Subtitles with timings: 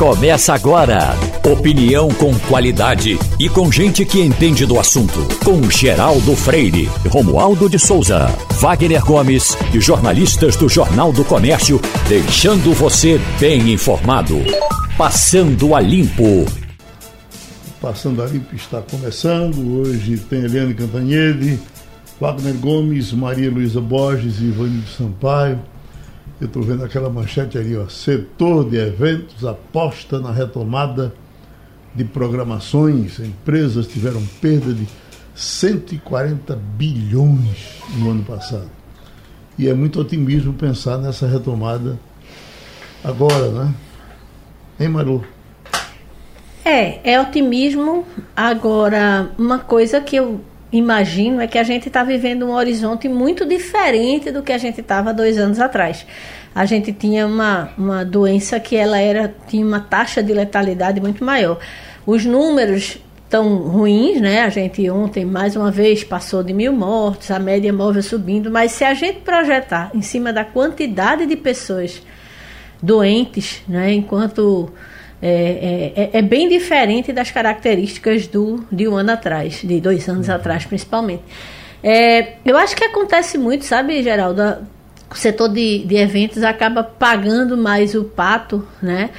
[0.00, 1.14] Começa agora.
[1.44, 5.18] Opinião com qualidade e com gente que entende do assunto.
[5.44, 8.28] Com Geraldo Freire, Romualdo de Souza,
[8.58, 11.78] Wagner Gomes e jornalistas do Jornal do Comércio,
[12.08, 14.38] deixando você bem informado.
[14.96, 16.46] Passando a Limpo.
[17.78, 19.82] Passando a Limpo está começando.
[19.82, 21.60] Hoje tem Eliane Cantanhede,
[22.18, 25.60] Wagner Gomes, Maria Luísa Borges e Ivani Sampaio.
[26.40, 27.86] Eu estou vendo aquela manchete ali, ó.
[27.88, 31.12] Setor de eventos aposta na retomada
[31.94, 33.18] de programações.
[33.20, 34.86] Empresas tiveram perda de
[35.34, 38.70] 140 bilhões no ano passado.
[39.58, 41.98] E é muito otimismo pensar nessa retomada
[43.04, 43.74] agora, né?
[44.78, 45.22] Hein, Maru?
[46.64, 48.06] É, é otimismo.
[48.34, 50.40] Agora, uma coisa que eu
[50.72, 54.80] imagino é que a gente está vivendo um horizonte muito diferente do que a gente
[54.80, 56.06] estava dois anos atrás.
[56.54, 61.24] A gente tinha uma, uma doença que ela era tinha uma taxa de letalidade muito
[61.24, 61.58] maior.
[62.06, 64.42] Os números tão ruins, né?
[64.42, 68.72] A gente ontem mais uma vez passou de mil mortos, a média móvel subindo, mas
[68.72, 72.02] se a gente projetar em cima da quantidade de pessoas
[72.82, 73.92] doentes, né?
[73.92, 74.72] Enquanto
[75.22, 80.28] é, é, é, bem diferente das características do, de um ano atrás, de dois anos
[80.28, 80.34] uhum.
[80.34, 81.22] atrás, principalmente.
[81.82, 84.42] É, eu acho que acontece muito, sabe, Geraldo?
[85.10, 89.10] O setor de, de eventos acaba pagando mais o pato, né?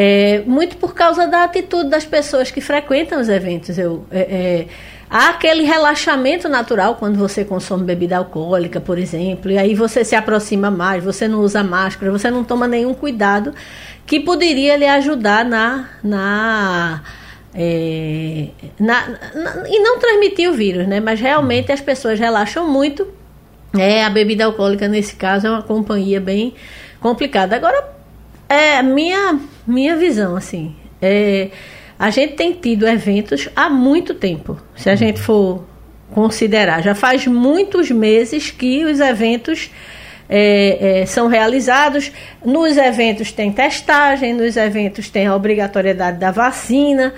[0.00, 3.76] É, muito por causa da atitude das pessoas que frequentam os eventos.
[3.76, 4.66] Eu, é, é,
[5.10, 10.14] há aquele relaxamento natural quando você consome bebida alcoólica, por exemplo, e aí você se
[10.14, 13.52] aproxima mais, você não usa máscara, você não toma nenhum cuidado
[14.06, 17.02] que poderia lhe ajudar na, na,
[17.52, 21.00] é, na, na, e não transmitir o vírus, né?
[21.00, 23.04] Mas realmente as pessoas relaxam muito.
[23.76, 26.54] É, a bebida alcoólica nesse caso é uma companhia bem
[27.00, 27.56] complicada.
[27.56, 27.84] Agora,
[28.48, 31.50] é minha minha visão assim, é,
[31.98, 34.56] a gente tem tido eventos há muito tempo.
[34.76, 35.64] Se a gente for
[36.12, 39.70] considerar, já faz muitos meses que os eventos
[40.28, 42.12] é, é, são realizados.
[42.44, 47.12] Nos eventos tem testagem, nos eventos tem a obrigatoriedade da vacina.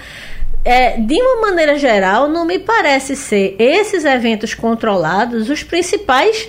[0.65, 6.49] É, de uma maneira geral, não me parece ser esses eventos controlados os principais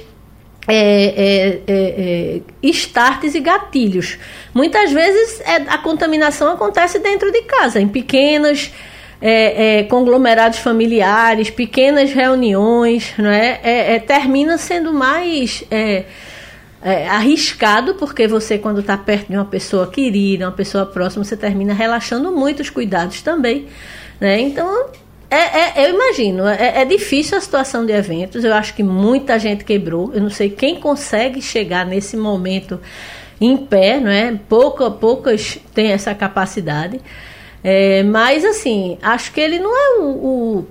[0.74, 4.18] é, é, é, é starts e gatilhos.
[4.54, 8.72] Muitas vezes é, a contaminação acontece dentro de casa, em pequenos
[9.22, 14.00] é, conglomerados familiares, pequenas reuniões, não é?
[14.00, 16.06] termina sendo mais é,
[17.08, 21.74] arriscado, porque você, quando está perto de uma pessoa querida, uma pessoa próxima, você termina
[21.74, 23.68] relaxando muito os cuidados também.
[24.20, 24.40] Né?
[24.40, 24.90] Então,
[25.32, 28.44] é, é, eu imagino, é, é, difícil a situação de eventos.
[28.44, 30.12] Eu acho que muita gente quebrou.
[30.14, 32.78] Eu não sei quem consegue chegar nesse momento
[33.40, 34.38] em pé, não é?
[34.50, 37.00] Pouca, poucas têm essa capacidade.
[37.64, 40.68] É, mas assim, acho que ele não é o, o,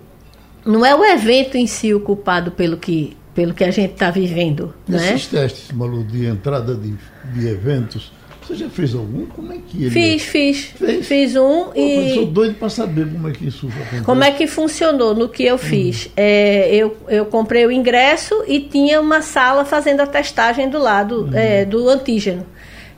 [0.65, 4.11] não é o evento em si o culpado pelo que pelo que a gente está
[4.11, 4.75] vivendo.
[4.89, 5.41] Esses né?
[5.41, 6.95] testes, Malu, de entrada de,
[7.33, 8.13] de eventos,
[8.51, 9.27] você já fez algum?
[9.27, 10.65] Como é que ele Fiz, fiz.
[10.65, 11.07] Fez?
[11.07, 12.09] Fiz um Pô, e.
[12.11, 14.05] Eu sou doido para saber como é que isso aconteceu.
[14.05, 16.07] Como é que funcionou no que eu fiz?
[16.07, 16.11] Hum.
[16.17, 21.27] É, eu, eu comprei o ingresso e tinha uma sala fazendo a testagem do lado
[21.27, 21.31] hum.
[21.33, 22.45] é, do antígeno.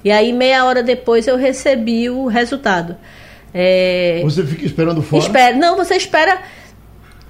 [0.05, 2.97] E aí, meia hora depois, eu recebi o resultado.
[3.55, 4.21] É...
[4.25, 5.23] Você fica esperando fora?
[5.23, 6.41] Espera, não, você espera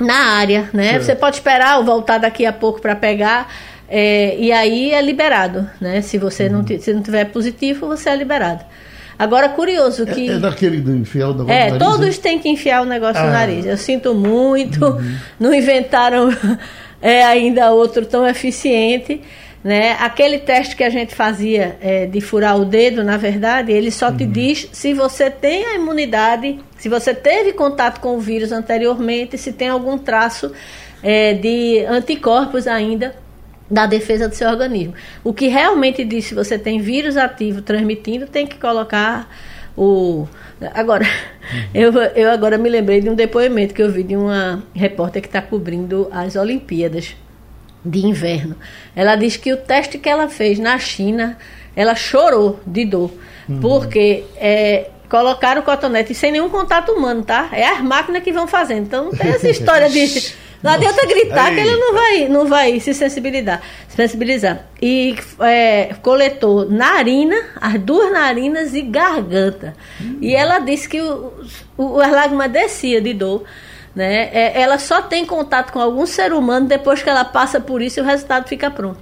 [0.00, 0.98] na área, né?
[0.98, 3.52] Você pode esperar ou voltar daqui a pouco para pegar.
[3.94, 6.00] É, e aí é liberado, né?
[6.00, 6.64] Se você uhum.
[6.66, 8.64] não, se não tiver positivo, você é liberado.
[9.18, 10.30] Agora, curioso que.
[10.30, 12.86] É, é daquele do enfiar o negócio É, no nariz, todos têm que enfiar o
[12.86, 13.26] negócio ah.
[13.26, 13.66] no nariz.
[13.66, 15.16] Eu sinto muito, uhum.
[15.38, 16.30] não inventaram
[17.02, 19.20] é, ainda outro tão eficiente.
[19.62, 19.94] Né?
[20.00, 24.08] Aquele teste que a gente fazia é, de furar o dedo, na verdade, ele só
[24.08, 24.16] uhum.
[24.16, 29.36] te diz se você tem a imunidade, se você teve contato com o vírus anteriormente,
[29.36, 30.50] se tem algum traço
[31.02, 33.21] é, de anticorpos ainda
[33.72, 34.92] da defesa do seu organismo.
[35.24, 39.26] O que realmente diz se você tem vírus ativo transmitindo, tem que colocar
[39.74, 40.28] o.
[40.74, 41.62] Agora, uhum.
[41.74, 45.28] eu, eu agora me lembrei de um depoimento que eu vi de uma repórter que
[45.28, 47.16] está cobrindo as Olimpíadas
[47.82, 48.54] de inverno.
[48.94, 51.38] Ela diz que o teste que ela fez na China,
[51.74, 53.10] ela chorou de dor,
[53.48, 53.58] uhum.
[53.58, 57.48] porque é, colocaram o cotonete sem nenhum contato humano, tá?
[57.52, 58.82] É as máquinas que vão fazendo.
[58.82, 61.54] Então não tem essa história de não adianta gritar Aí.
[61.54, 63.60] que ele não vai, não vai se sensibilizar.
[63.88, 64.66] sensibilizar.
[64.80, 69.74] E é, coletou narina, as duas narinas e garganta.
[70.00, 70.18] Hum.
[70.20, 71.32] E ela disse que o,
[71.76, 73.44] o, as lágrimas descia de dor
[73.94, 74.30] né?
[74.32, 78.00] É, ela só tem contato com algum ser humano depois que ela passa por isso
[78.00, 78.98] e o resultado fica pronto.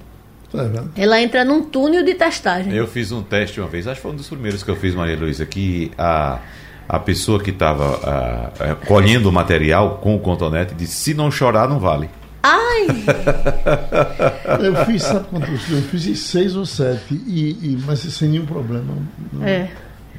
[0.51, 2.73] Tá ela entra num túnel de testagem.
[2.73, 4.93] Eu fiz um teste uma vez, acho que foi um dos primeiros que eu fiz,
[4.93, 6.39] Maria Luísa, que a,
[6.87, 8.51] a pessoa que estava
[8.87, 12.09] colhendo o material com o contonete disse: se não chorar, não vale.
[12.43, 12.87] Ai!
[14.65, 15.69] eu fiz, sabe quantos?
[15.69, 18.95] Eu fiz seis ou sete, e, e, mas sem nenhum problema.
[19.31, 19.69] Não, é.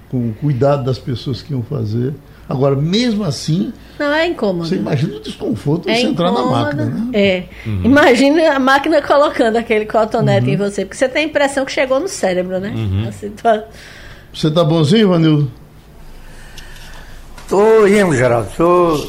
[0.08, 2.14] Com o cuidado das pessoas que iam fazer.
[2.48, 3.72] Agora, mesmo assim.
[3.98, 4.68] Não, é incômodo.
[4.68, 7.10] Você imagina o desconforto é de você entrar na máquina, né?
[7.14, 7.44] É.
[7.66, 7.80] Uhum.
[7.84, 10.52] Imagina a máquina colocando aquele cotonete uhum.
[10.52, 12.72] em você, porque você tem a impressão que chegou no cérebro, né?
[12.76, 13.10] Uhum.
[13.42, 13.64] Tá...
[14.32, 15.50] Você tá bonzinho, Vanildo?
[17.52, 18.48] Tô indo, Geraldo.
[18.56, 19.08] Tô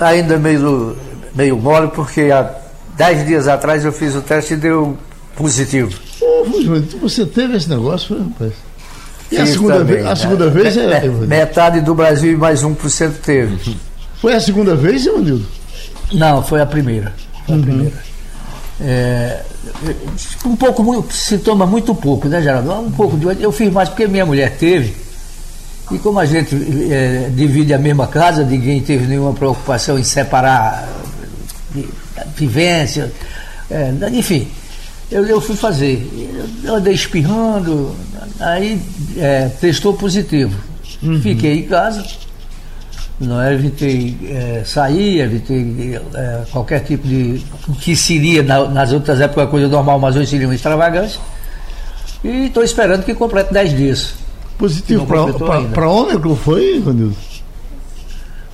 [0.00, 0.96] ainda meio,
[1.34, 2.50] meio mole, porque há
[2.96, 4.96] dez dias atrás eu fiz o teste e deu
[5.36, 5.92] positivo.
[6.22, 6.46] Ô,
[7.02, 8.54] você teve esse negócio, rapaz?
[9.30, 10.50] E a segunda, também, vez, a segunda né?
[10.50, 13.76] vez é, Metade do Brasil e mais 1% teve.
[14.18, 15.46] Foi a segunda vez, Ivanildo?
[16.10, 17.12] Não, foi a primeira.
[17.44, 17.64] Foi a uhum.
[17.64, 18.02] primeira.
[18.80, 19.42] É,
[20.46, 22.72] um pouco, sintoma muito pouco, né, Geraldo?
[22.72, 23.42] Um pouco de.
[23.42, 25.11] Eu fiz mais porque minha mulher teve.
[25.90, 26.54] E como a gente
[26.90, 30.88] é, divide a mesma casa, ninguém teve nenhuma preocupação em separar
[32.36, 33.12] vivência,
[33.70, 34.48] é, enfim
[35.12, 36.08] eu, eu fui fazer.
[36.64, 37.94] Eu andei espirrando,
[38.40, 38.80] aí
[39.18, 40.58] é, testou positivo.
[41.02, 41.20] Uhum.
[41.20, 42.04] Fiquei em casa,
[43.20, 47.44] não evitei é, sair, evitei é, qualquer tipo de.
[47.68, 51.20] o que seria na, nas outras épocas coisa normal, mas hoje seria uma extravagância.
[52.24, 54.14] E estou esperando que complete 10 dias.
[54.58, 57.16] Positivo para Ômicron foi, Vanildo?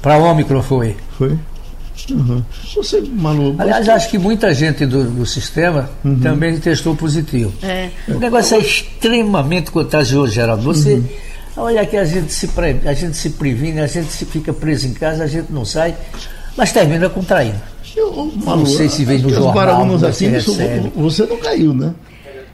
[0.01, 0.97] Para Ômicron foi.
[1.17, 1.39] Foi?
[2.11, 2.43] Uhum.
[2.75, 3.91] Você, Manu, Aliás, você...
[3.91, 6.19] acho que muita gente do, do sistema uhum.
[6.21, 7.53] também testou positivo.
[7.63, 7.91] É.
[8.09, 10.63] O negócio é extremamente contagioso, Geraldo.
[10.63, 10.95] Você.
[10.95, 11.05] Uhum.
[11.59, 12.81] Olha que a gente, se pre...
[12.85, 15.95] a gente se previne, a gente se fica preso em casa, a gente não sai,
[16.57, 17.61] mas termina contraindo.
[17.97, 19.83] Eu, Manu, não sei se vem no jornal.
[20.07, 21.93] Assim, você, você não caiu, né?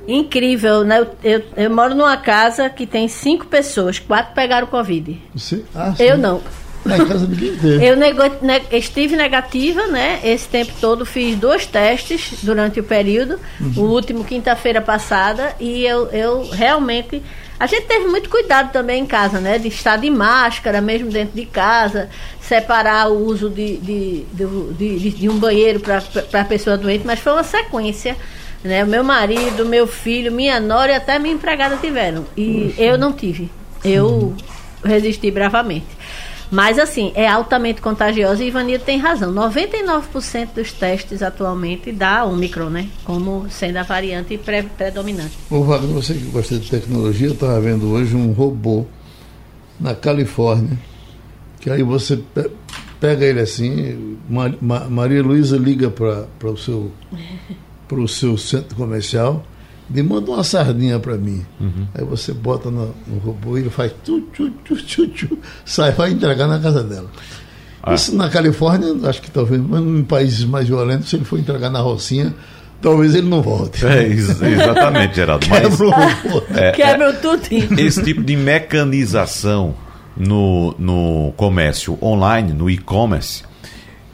[0.07, 1.01] Incrível, né?
[1.01, 5.21] Eu, eu, eu, moro numa casa que tem cinco pessoas, quatro pegaram Covid.
[5.35, 5.65] Você?
[5.75, 6.43] Ah, eu não.
[6.85, 7.67] Na casa teve.
[7.83, 10.21] Eu nego, ne, estive negativa, né?
[10.23, 13.85] Esse tempo todo fiz dois testes durante o período, uhum.
[13.85, 17.23] o último quinta-feira passada, e eu, eu realmente.
[17.59, 19.59] A gente teve muito cuidado também em casa, né?
[19.59, 22.11] De estar de máscara, mesmo dentro de casa,
[22.41, 26.03] separar o uso de, de, de, de, de um banheiro para
[26.41, 28.15] a pessoa doente, mas foi uma sequência.
[28.65, 28.83] Né?
[28.83, 32.25] O meu marido, meu filho, minha nora e até minha empregada tiveram.
[32.35, 33.51] E eu não tive.
[33.85, 34.37] Eu uhum.
[34.83, 35.87] resisti bravamente.
[36.51, 39.35] Mas, assim, é altamente contagiosa e Ivanildo tem razão.
[39.35, 42.89] 99% dos testes atualmente dá Omicron, né?
[43.05, 45.37] Como sendo a variante pre predominante.
[45.51, 48.87] Ô, Wagner, você que gosta de tecnologia, eu estava vendo hoje um robô
[49.81, 50.79] na Califórnia,
[51.61, 52.23] que aí você
[53.01, 54.17] pega ele assim,
[54.91, 56.93] Maria Luísa liga para o seu,
[57.99, 59.45] o seu centro comercial
[59.89, 61.45] me manda uma sardinha para mim.
[61.61, 61.87] Uhum.
[61.95, 65.93] Aí você bota no, no robô e ele faz tu, tu, tu, tu, tu, sai,
[65.93, 67.11] vai entregar na casa dela.
[67.83, 67.95] Ah.
[67.95, 71.69] Isso na Califórnia, acho que talvez, mas em países mais violentos, se ele for entregar
[71.69, 72.35] na Rocinha,
[72.81, 73.85] talvez ele não volte.
[73.85, 75.47] É, exatamente, Geraldo.
[75.49, 75.63] Mas,
[76.57, 77.43] é, Quebra tudo.
[77.79, 79.75] Esse tipo de mecanização
[80.17, 83.43] no, no comércio online, no e-commerce,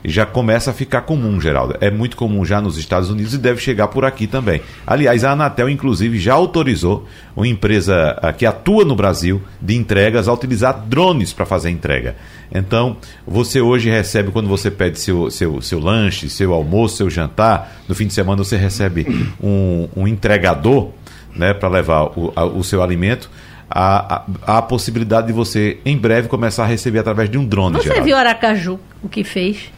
[0.04, 1.76] já começa a ficar comum, Geraldo.
[1.80, 4.62] É muito comum já nos Estados Unidos e deve chegar por aqui também.
[4.86, 7.06] Aliás, a Anatel, inclusive, já autorizou
[7.36, 12.16] uma empresa ah, que atua no Brasil de entregas a utilizar drones para fazer entrega.
[12.52, 12.96] Então,
[13.26, 17.94] você hoje recebe, quando você pede seu, seu, seu lanche, seu almoço, seu jantar, no
[17.94, 19.06] fim de semana você recebe
[19.42, 20.90] um, um entregador
[21.34, 23.30] né, para levar o, a, o seu alimento.
[23.72, 27.76] A, a, a, possibilidade de você, em breve, começar a receber através de um drone.
[27.76, 28.04] Você Geraldo.
[28.04, 29.70] viu Aracaju, o que fez?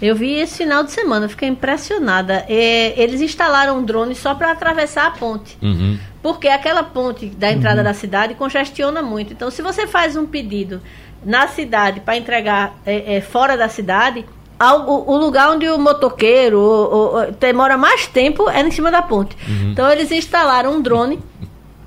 [0.00, 2.44] Eu vi esse final de semana, fiquei impressionada.
[2.48, 5.58] É, eles instalaram um drone só para atravessar a ponte.
[5.60, 5.98] Uhum.
[6.22, 7.84] Porque aquela ponte da entrada uhum.
[7.84, 9.32] da cidade congestiona muito.
[9.32, 10.80] Então, se você faz um pedido
[11.24, 14.24] na cidade para entregar é, é, fora da cidade,
[14.60, 19.02] o, o, lugar onde o motoqueiro o, o, demora mais tempo é em cima da
[19.02, 19.36] ponte.
[19.48, 19.72] Uhum.
[19.72, 21.18] Então, eles instalaram um drone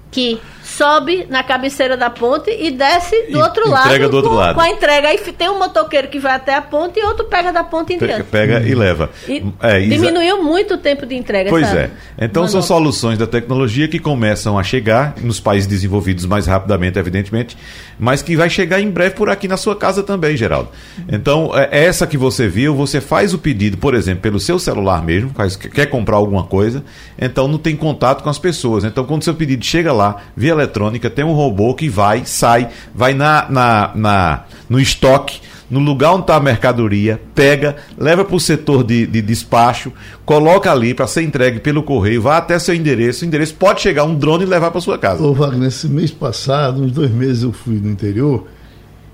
[0.10, 0.40] que
[0.82, 3.86] sobe na cabeceira da ponte e desce do outro lado.
[3.86, 4.56] Entrega do outro com, lado.
[4.56, 5.10] Com a entrega.
[5.10, 8.00] Aí tem um motoqueiro que vai até a ponte e outro pega da ponte em
[8.00, 8.24] diante.
[8.24, 9.12] Pega e leva.
[9.28, 11.52] E é, diminuiu muito o tempo de entrega.
[11.52, 11.92] Pois é.
[12.20, 17.56] Então são soluções da tecnologia que começam a chegar nos países desenvolvidos mais rapidamente, evidentemente,
[18.00, 20.70] mas que vai chegar em breve por aqui na sua casa também, Geraldo.
[21.12, 25.06] Então, é, essa que você viu, você faz o pedido, por exemplo, pelo seu celular
[25.06, 25.32] mesmo,
[25.72, 26.84] quer comprar alguma coisa,
[27.20, 28.84] então não tem contato com as pessoas.
[28.84, 30.71] Então, quando o seu pedido chega lá, via eletrônica,
[31.10, 36.24] tem um robô que vai, sai, vai na, na, na no estoque no lugar onde
[36.24, 39.94] está a mercadoria, pega, leva para o setor de, de despacho,
[40.26, 44.04] coloca ali para ser entregue pelo correio, vai até seu endereço, o endereço pode chegar
[44.04, 45.24] um drone e levar para sua casa.
[45.24, 48.46] Ô Wagner, esse mês passado, uns dois meses eu fui no interior,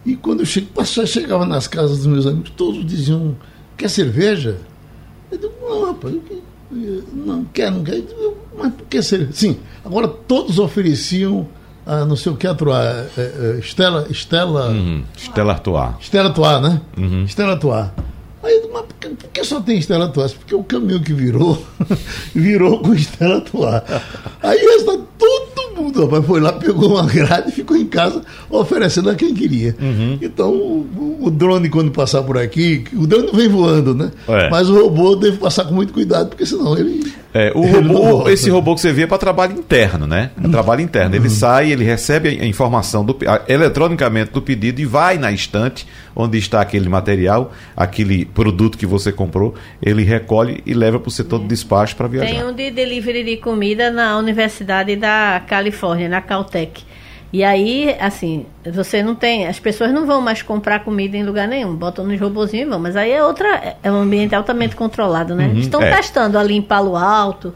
[0.04, 0.70] e quando eu cheguei,
[1.06, 3.36] chegava nas casas dos meus amigos, todos diziam,
[3.78, 4.58] quer cerveja?
[5.32, 6.16] Eu digo, não, rapaz,
[6.72, 7.98] eu, não quer, não quer.
[7.98, 9.32] Eu, mas por que cerveja?
[9.34, 11.48] Sim, agora todos ofereciam
[11.88, 12.84] a não sei o que atuar.
[13.18, 14.06] É, é, Estela.
[14.10, 14.70] Estela.
[14.70, 15.04] Uhum.
[15.16, 15.90] Estela Artois.
[16.02, 16.82] Estela Artois, né?
[16.98, 17.24] Uhum.
[17.24, 17.86] Estela Artois.
[18.44, 20.34] Aí, mas por que, por que, só tem Estela Artois?
[20.34, 21.66] Porque o caminhão que virou,
[22.36, 23.84] virou com Estela Artois.
[24.44, 29.10] Aí está todo mundo, rapaz, foi lá, pegou uma grade e ficou em casa oferecendo
[29.10, 29.76] a quem queria.
[29.80, 30.20] Uhum.
[30.22, 34.12] Então, o, o, drone, quando passar por aqui, o drone vem voando, né?
[34.28, 34.50] É.
[34.50, 38.50] Mas o robô deve passar com muito cuidado, porque senão ele é, o robô, esse
[38.50, 40.32] robô que você vê é para trabalho interno, né?
[40.44, 41.16] É trabalho interno.
[41.16, 41.30] Ele uhum.
[41.30, 46.40] sai, ele recebe a informação do, a, eletronicamente do pedido e vai na estante onde
[46.40, 51.42] está aquele material, aquele produto que você comprou, ele recolhe e leva para o setor
[51.42, 52.28] de despacho para viajar.
[52.28, 56.84] Tem um de delivery de comida na Universidade da Califórnia, na Caltech.
[57.32, 59.48] E aí, assim, você não tem.
[59.48, 62.80] As pessoas não vão mais comprar comida em lugar nenhum, botam nos robozinhos e vão.
[62.80, 63.78] Mas aí é outra.
[63.84, 65.48] É um ambiente altamente controlado, né?
[65.48, 65.94] Uhum, Estão é.
[65.96, 67.54] testando ali em Palo Alto.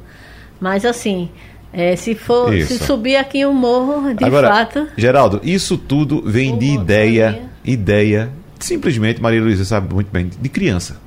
[0.59, 1.29] Mas assim.
[1.73, 2.77] É, se for isso.
[2.77, 4.89] se subir aqui o morro, de Agora, fato.
[4.97, 10.97] Geraldo, isso tudo vem de ideia, ideia, simplesmente, Maria Luísa sabe muito bem, de criança.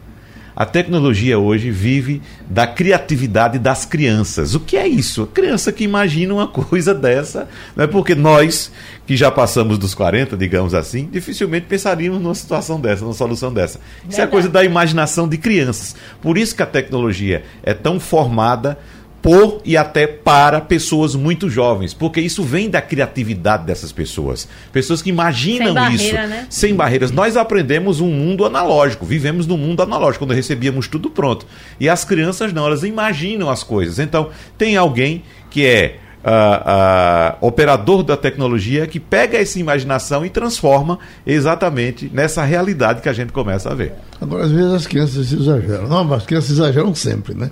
[0.57, 4.55] A tecnologia hoje vive da criatividade das crianças.
[4.55, 5.25] O que é isso?
[5.25, 8.71] A criança que imagina uma coisa dessa, não é porque nós
[9.07, 13.81] que já passamos dos 40, digamos assim, dificilmente pensaríamos numa situação dessa, numa solução dessa.
[14.09, 15.95] Isso é coisa da imaginação de crianças.
[16.23, 18.79] Por isso que a tecnologia é tão formada
[19.25, 24.47] por e até para pessoas muito jovens, porque isso vem da criatividade dessas pessoas.
[24.71, 26.47] Pessoas que imaginam sem barreira, isso né?
[26.51, 27.11] sem barreiras.
[27.11, 31.47] Nós aprendemos um mundo analógico, vivemos num mundo analógico, quando recebíamos tudo pronto.
[31.81, 33.99] E as crianças não, elas imaginam as coisas.
[33.99, 34.29] Então,
[34.59, 40.99] tem alguém que é Uh, uh, operador da tecnologia que pega essa imaginação e transforma
[41.27, 43.93] exatamente nessa realidade que a gente começa a ver.
[44.19, 45.87] Agora, às vezes as crianças exageram.
[45.87, 47.51] Não, as crianças exageram sempre, né?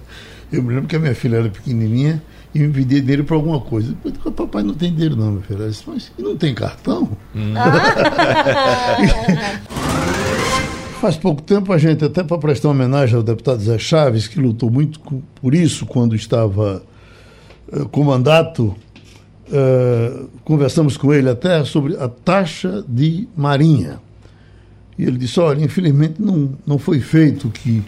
[0.53, 2.23] Eu me lembro que a minha filha era pequenininha
[2.55, 3.95] e me pedia dinheiro para alguma coisa.
[4.05, 5.67] Depois, papai não tem dinheiro não, meu filho.
[5.67, 7.09] disse, mas não tem cartão?
[7.35, 7.55] Hum.
[11.01, 14.71] Faz pouco tempo a gente, até para prestar homenagem ao deputado Zé Chaves, que lutou
[14.71, 15.01] muito
[15.41, 16.83] por isso quando estava
[17.73, 18.77] uh, com mandato,
[19.49, 23.99] uh, conversamos com ele até sobre a taxa de marinha.
[24.97, 27.83] E ele disse, olha, infelizmente não, não foi feito o que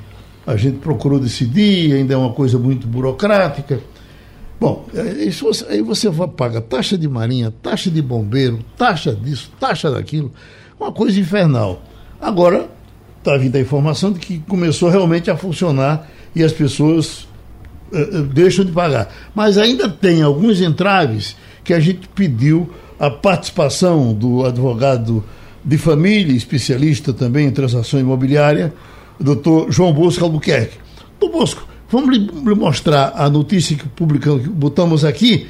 [0.46, 3.80] a gente procurou decidir, ainda é uma coisa muito burocrática.
[4.60, 9.50] Bom, é, isso você, aí você paga taxa de marinha, taxa de bombeiro, taxa disso,
[9.58, 10.32] taxa daquilo,
[10.78, 11.82] uma coisa infernal.
[12.20, 12.68] Agora
[13.18, 17.26] está vindo a informação de que começou realmente a funcionar e as pessoas
[17.90, 19.12] uh, deixam de pagar.
[19.34, 25.24] Mas ainda tem alguns entraves que a gente pediu a participação do advogado
[25.64, 28.72] de família, especialista também em transação imobiliária,
[29.18, 30.78] doutor João Bosco Albuquerque.
[31.20, 35.46] Doutor Bosco, vamos lhe mostrar a notícia que publicamos, que botamos aqui,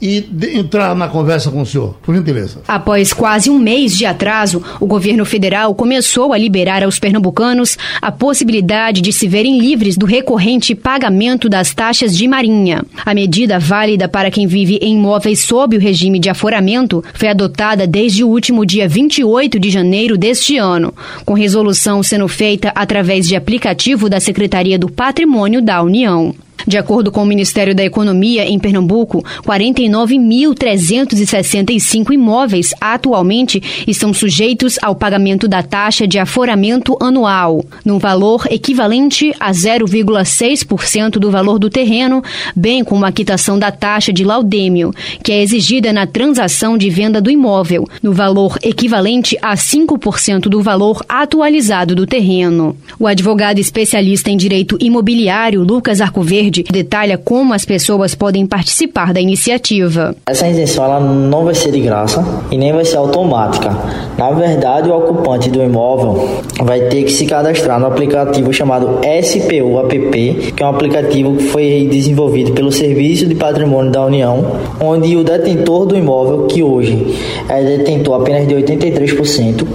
[0.00, 0.24] e
[0.54, 2.60] entrar na conversa com o senhor, por gentileza.
[2.68, 8.12] Após quase um mês de atraso, o governo federal começou a liberar aos pernambucanos a
[8.12, 12.84] possibilidade de se verem livres do recorrente pagamento das taxas de marinha.
[13.04, 17.86] A medida válida para quem vive em imóveis sob o regime de aforamento foi adotada
[17.86, 23.34] desde o último dia 28 de janeiro deste ano, com resolução sendo feita através de
[23.34, 26.34] aplicativo da Secretaria do Patrimônio da União.
[26.66, 34.94] De acordo com o Ministério da Economia, em Pernambuco, 49.365 imóveis atualmente estão sujeitos ao
[34.94, 42.22] pagamento da taxa de aforamento anual, no valor equivalente a 0,6% do valor do terreno,
[42.54, 47.20] bem como a quitação da taxa de laudêmio, que é exigida na transação de venda
[47.20, 52.76] do imóvel, no valor equivalente a 5% do valor atualizado do terreno.
[52.98, 59.12] O advogado especialista em direito imobiliário, Lucas Arcoverde, Verde detalha como as pessoas podem participar
[59.12, 60.14] da iniciativa.
[60.26, 63.70] Essa isenção ela não vai ser de graça e nem vai ser automática.
[64.16, 69.78] Na verdade, o ocupante do imóvel vai ter que se cadastrar no aplicativo chamado SPU
[69.80, 75.14] App, que é um aplicativo que foi desenvolvido pelo Serviço de Patrimônio da União, onde
[75.16, 77.14] o detentor do imóvel, que hoje
[77.48, 79.66] é detentor apenas de 83%,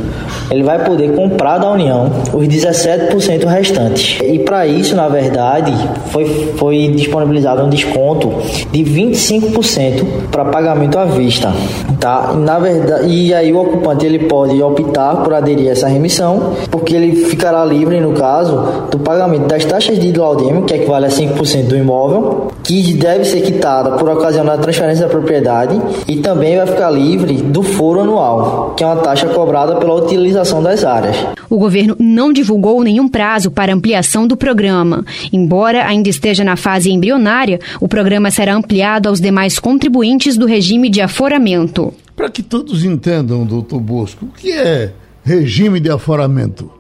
[0.49, 4.19] ele vai poder comprar da União os 17% restantes.
[4.23, 5.71] E para isso, na verdade,
[6.07, 6.25] foi
[6.63, 8.31] foi disponibilizado um desconto
[8.71, 11.53] de 25% para pagamento à vista,
[11.99, 12.33] tá?
[12.37, 16.95] Na verdade, e aí o ocupante ele pode optar por aderir a essa remissão, porque
[16.95, 21.67] ele ficará livre no caso do pagamento das taxas de laudêmio, que equivale a 5%
[21.67, 26.65] do imóvel, que deve ser quitada por ocasião da transferência da propriedade, e também vai
[26.65, 31.17] ficar livre do foro anual, que é uma taxa cobrada pela utilização das áreas.
[31.49, 35.03] O governo não divulgou nenhum prazo para ampliação do programa.
[35.31, 40.89] Embora ainda esteja na fase embrionária, o programa será ampliado aos demais contribuintes do regime
[40.89, 41.93] de aforamento.
[42.15, 44.91] Para que todos entendam, doutor Bosco, o que é
[45.23, 46.71] regime de aforamento?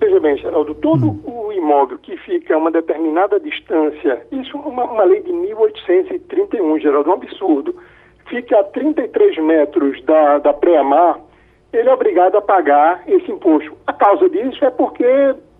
[0.00, 1.20] Veja bem, Geraldo, todo hum.
[1.24, 6.78] o imóvel que fica a uma determinada distância, isso é uma, uma lei de 1831,
[6.80, 7.74] Geraldo, um absurdo,
[8.28, 11.20] fica a 33 metros da, da pré-mar,
[11.72, 13.76] ele é obrigado a pagar esse imposto.
[13.86, 15.04] A causa disso é porque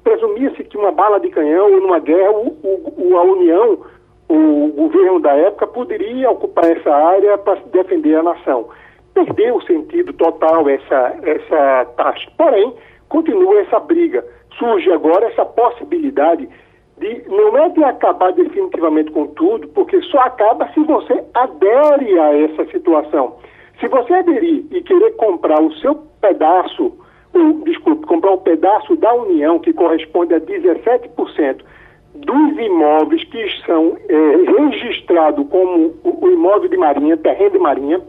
[0.03, 2.55] presumia-se que uma bala de canhão ou numa guerra, o,
[2.97, 3.79] o, a União,
[4.29, 8.69] o governo da época, poderia ocupar essa área para defender a nação.
[9.13, 12.31] Perdeu o sentido total essa, essa taxa.
[12.37, 12.73] Porém,
[13.09, 14.25] continua essa briga.
[14.57, 16.49] Surge agora essa possibilidade
[16.99, 22.39] de não é de acabar definitivamente com tudo, porque só acaba se você adere a
[22.39, 23.37] essa situação.
[23.81, 26.93] Se você aderir e querer comprar o seu pedaço,
[27.65, 31.63] desculpe, comprar um pedaço da União que corresponde a 17%
[32.15, 38.01] dos imóveis que são é, registrados como o, o, imóvel de marinha, terreno de marinha,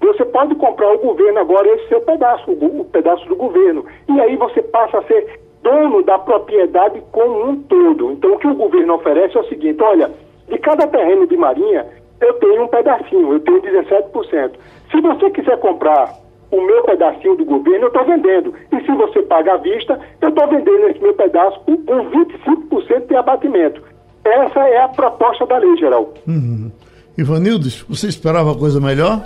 [0.00, 3.84] você pode comprar o governo agora esse seu pedaço, o, o pedaço do governo.
[4.08, 8.12] E aí você passa a ser dono da propriedade como um todo.
[8.12, 10.10] Então o que o governo oferece é o seguinte, olha,
[10.48, 11.86] de cada terreno de marinha,
[12.20, 14.52] eu tenho um pedacinho, eu tenho 17%.
[14.90, 16.14] Se você quiser comprar
[16.50, 18.54] o meu pedacinho do governo, eu estou vendendo.
[18.72, 23.06] E se você paga à vista, eu estou vendendo esse meu pedaço com, com 25%
[23.08, 23.82] de abatimento.
[24.24, 26.12] Essa é a proposta da lei, geral.
[26.26, 26.70] Uhum.
[27.16, 29.22] Ivanildes, você esperava coisa melhor?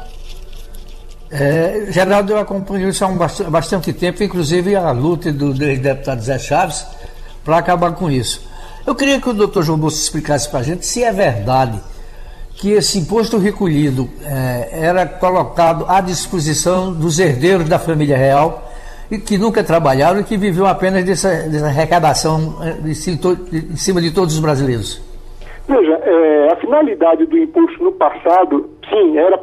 [1.31, 5.59] É, Geraldo, eu acompanho isso há um bastante, bastante tempo, inclusive a luta do, do
[5.59, 6.87] deputado Zé Chaves
[7.45, 8.49] para acabar com isso.
[8.87, 11.81] Eu queria que o doutor João Bolsa explicasse para a gente se é verdade
[12.65, 18.63] que esse imposto recolhido é, era colocado à disposição dos herdeiros da família real
[19.11, 24.15] e que nunca trabalharam e que viviam apenas dessa, dessa arrecadação é, em cima de
[24.15, 24.99] todos os brasileiros.
[25.69, 29.39] Veja, é, a finalidade do imposto no passado, sim, era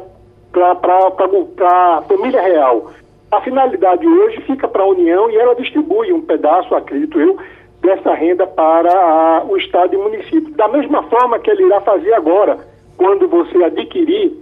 [0.50, 2.90] para a família real.
[3.30, 7.38] A finalidade hoje fica para a União e ela distribui um pedaço, acredito eu,
[7.80, 10.52] dessa renda para a, o Estado e município.
[10.56, 12.71] Da mesma forma que ele irá fazer agora
[13.02, 14.32] quando você adquirir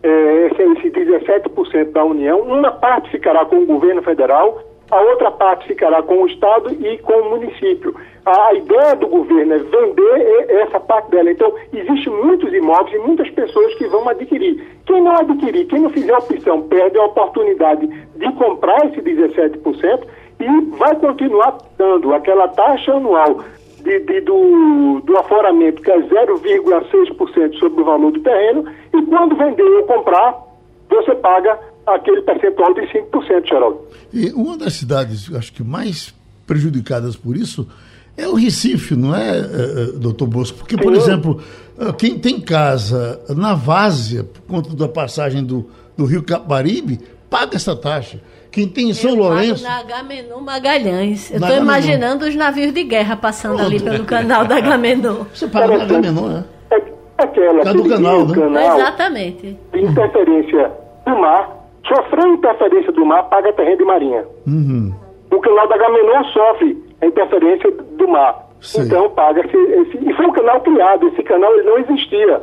[0.00, 5.32] é, esse, esse 17% da União, uma parte ficará com o governo federal, a outra
[5.32, 7.92] parte ficará com o Estado e com o município.
[8.24, 11.28] A, a ideia do governo é vender essa parte dela.
[11.32, 14.64] Então, existem muitos imóveis e muitas pessoas que vão adquirir.
[14.86, 20.04] Quem não adquirir, quem não fizer opção, perde a oportunidade de comprar esse 17%
[20.38, 23.40] e vai continuar dando aquela taxa anual
[23.84, 29.36] de, de, do, do aforamento, que é 0,6% sobre o valor do terreno, e quando
[29.36, 30.42] vender ou comprar,
[30.88, 33.80] você paga aquele percentual de 5%, Geraldo.
[34.12, 36.14] E uma das cidades, acho que mais
[36.46, 37.68] prejudicadas por isso,
[38.16, 40.58] é o Recife, não é, eh, eh, doutor Bosco?
[40.58, 41.00] Porque, por Sim.
[41.02, 41.42] exemplo,
[41.78, 47.56] eh, quem tem casa na Várzea, por conta da passagem do, do Rio Caparibe, paga
[47.56, 48.20] essa taxa.
[48.54, 49.64] Quem tem em São eu Lourenço.
[49.64, 51.28] Na Agamenon Magalhães.
[51.28, 53.66] Eu estou imaginando os navios de guerra passando Pronto.
[53.66, 55.24] ali pelo canal da Agamenon.
[55.34, 56.44] Você paga na Agamenon, né?
[56.70, 56.82] É,
[57.18, 57.64] aquela.
[57.64, 58.34] do canal, né?
[58.36, 59.58] Canal Exatamente.
[59.74, 60.70] Interferência
[61.04, 61.66] do mar.
[61.84, 64.24] Sofreu interferência do mar, paga terreno de marinha.
[64.46, 64.94] Uhum.
[65.32, 68.50] O canal da Agamenon sofre a interferência do mar.
[68.60, 68.82] Sim.
[68.82, 69.98] Então paga esse, esse.
[69.98, 71.08] E foi um canal criado.
[71.08, 72.40] Esse canal ele não existia.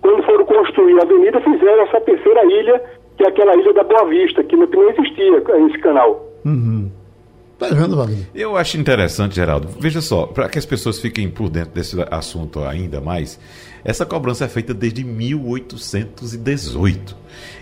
[0.00, 2.82] Quando foram construir a avenida, fizeram essa terceira ilha
[3.16, 6.28] que é aquela ilha da Boa Vista, que não, existia esse canal.
[6.44, 6.90] Uhum.
[7.58, 8.26] Tá vendo, Wagner?
[8.34, 9.68] Eu acho interessante, Geraldo.
[9.78, 13.38] Veja só, para que as pessoas fiquem por dentro desse assunto ainda mais,
[13.84, 17.16] essa cobrança é feita desde 1818.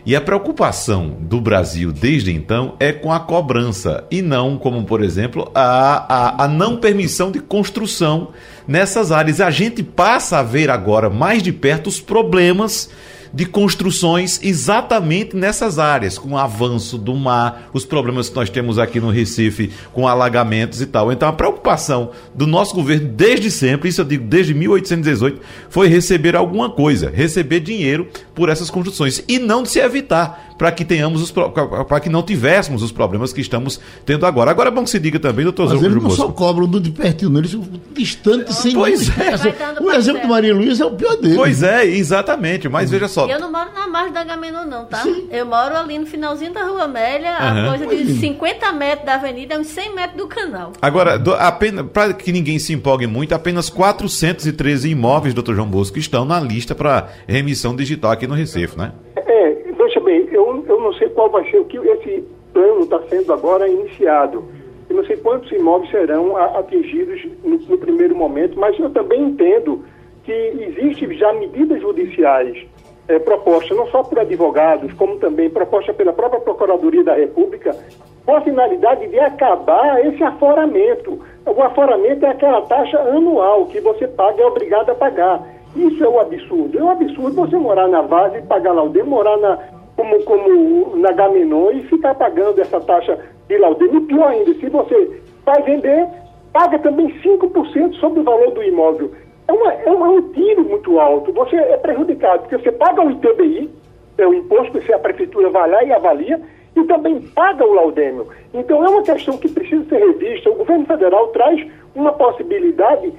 [0.06, 5.02] E a preocupação do Brasil desde então é com a cobrança e não, como por
[5.02, 8.28] exemplo, a, a, a não permissão de construção
[8.66, 9.40] nessas áreas.
[9.40, 12.90] A gente passa a ver agora mais de perto os problemas
[13.32, 18.78] de construções exatamente nessas áreas, com o avanço do mar, os problemas que nós temos
[18.78, 21.10] aqui no Recife com alagamentos e tal.
[21.10, 26.36] Então a preocupação do nosso governo desde sempre, isso eu digo desde 1818, foi receber
[26.36, 31.20] alguma coisa, receber dinheiro por essas construções e não de se evitar para que tenhamos
[31.20, 34.48] os para que não tivéssemos os problemas que estamos tendo agora.
[34.48, 36.92] Agora é bom que se diga também, doutor Mas eles não só cobram do de
[36.92, 37.58] pertinho, não, eles
[37.90, 39.82] distante sem Pois é.
[39.82, 41.34] O exemplo do Maria Luísa é o pior dele.
[41.34, 42.68] Pois é, exatamente.
[42.68, 43.26] Mas veja só.
[43.26, 44.98] Eu não moro na margem da Gamenon, não, tá?
[44.98, 45.26] Sim.
[45.32, 47.64] Eu moro ali no finalzinho da Rua Amélia, uhum.
[47.64, 50.72] a coisa de 50 metros da avenida, uns 100 metros do canal.
[50.80, 56.24] Agora, apenas para que ninguém se empolgue muito, apenas 413 imóveis, doutor João Bosco, estão
[56.24, 58.92] na lista para remissão digital aqui no Recife, né?
[59.16, 63.00] É, veja bem, eu, eu não sei qual vai ser o que esse plano está
[63.08, 64.44] sendo agora iniciado.
[64.88, 69.84] Eu não sei quantos imóveis serão atingidos no, no primeiro momento, mas eu também entendo
[70.24, 72.66] que existem já medidas judiciais
[73.06, 77.76] é, propostas não só por advogados, como também propostas pela própria Procuradoria da República,
[78.24, 81.20] com a finalidade de acabar esse aforamento.
[81.46, 85.42] O aforamento é aquela taxa anual que você paga, é obrigado a pagar.
[85.74, 86.78] Isso é um absurdo.
[86.78, 89.58] É um absurdo você morar na base e pagar laudê, morar na,
[89.96, 93.86] como, como na Gaminon e ficar pagando essa taxa de laudê.
[93.86, 96.08] E pior ainda, se você vai vender,
[96.52, 99.10] paga também 5% sobre o valor do imóvel.
[99.48, 101.32] É, uma, é, uma, é um tiro muito alto.
[101.32, 103.70] Você é prejudicado, porque você paga o ITBI,
[104.18, 106.40] é o imposto que a prefeitura vai lá e avalia,
[106.74, 108.28] e também paga o laudêmio.
[108.54, 110.50] Então é uma questão que precisa ser revista.
[110.50, 113.12] O governo federal traz uma possibilidade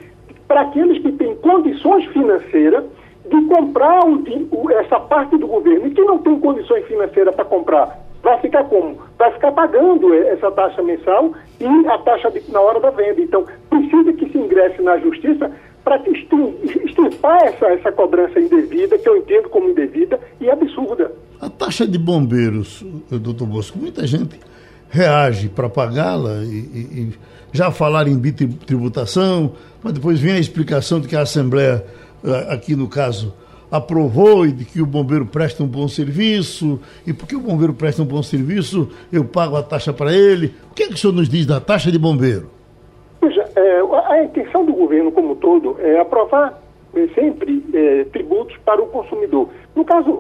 [0.48, 2.84] para aqueles que têm condições financeiras
[3.30, 5.88] de comprar o, o, essa parte do governo.
[5.88, 8.98] E que não tem condições financeiras para comprar, vai ficar como?
[9.18, 13.22] Vai ficar pagando essa taxa mensal e a taxa de, na hora da venda.
[13.22, 15.52] Então, precisa que se ingresse na justiça
[15.84, 21.12] para extirpar essa, essa cobrança indevida, que eu entendo como indevida e absurda.
[21.42, 24.40] A taxa de bombeiros, doutor Bosco, muita gente
[24.90, 27.14] reage para pagá-la e, e, e,
[27.52, 32.03] já falaram em bitributação, mas depois vem a explicação de que a Assembleia, eh,
[32.50, 33.34] aqui no caso,
[33.72, 38.04] aprovou e de que o bombeiro presta um bom serviço, e porque o bombeiro presta
[38.04, 40.54] um bom serviço, eu pago a taxa para ele.
[40.72, 42.50] O que, é que o senhor nos diz da taxa de bombeiro?
[43.22, 46.62] Veja, é, a intenção do governo como todo é aprovar
[46.96, 49.50] é, sempre é, tributos para o consumidor.
[49.76, 50.20] No caso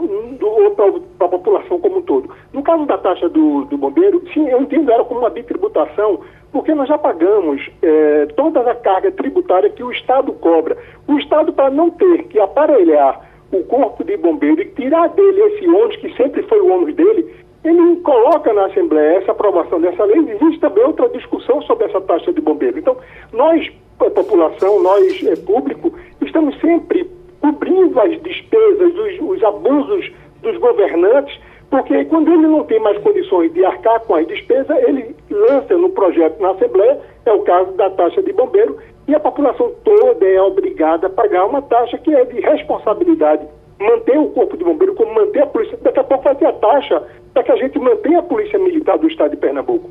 [1.19, 2.29] da população como um todo.
[2.51, 6.21] No caso da taxa do, do bombeiro, sim, eu entendo ela como uma bitributação,
[6.53, 10.77] porque nós já pagamos é, toda a carga tributária que o Estado cobra.
[11.07, 15.67] O Estado, para não ter que aparelhar o corpo de bombeiro e tirar dele esse
[15.67, 17.27] ônus, que sempre foi o ônus dele,
[17.63, 22.31] ele coloca na Assembleia essa aprovação dessa lei, existe também outra discussão sobre essa taxa
[22.31, 22.77] de bombeiro.
[22.77, 22.95] Então,
[23.31, 27.09] nós, população, nós, é, público, estamos sempre
[27.41, 30.11] cobrindo as despesas, os, os abusos
[30.43, 31.39] dos governantes,
[31.73, 35.89] porque quando ele não tem mais condições de arcar com as despesas, ele lança no
[35.89, 40.39] projeto na Assembleia, é o caso da taxa de bombeiro, e a população toda é
[40.39, 43.47] obrigada a pagar uma taxa que é de responsabilidade
[43.79, 45.75] manter o corpo de bombeiro, como manter a polícia.
[45.81, 47.01] Daqui a pouco vai ter a taxa
[47.33, 49.89] para que a gente mantenha a polícia militar do estado de Pernambuco.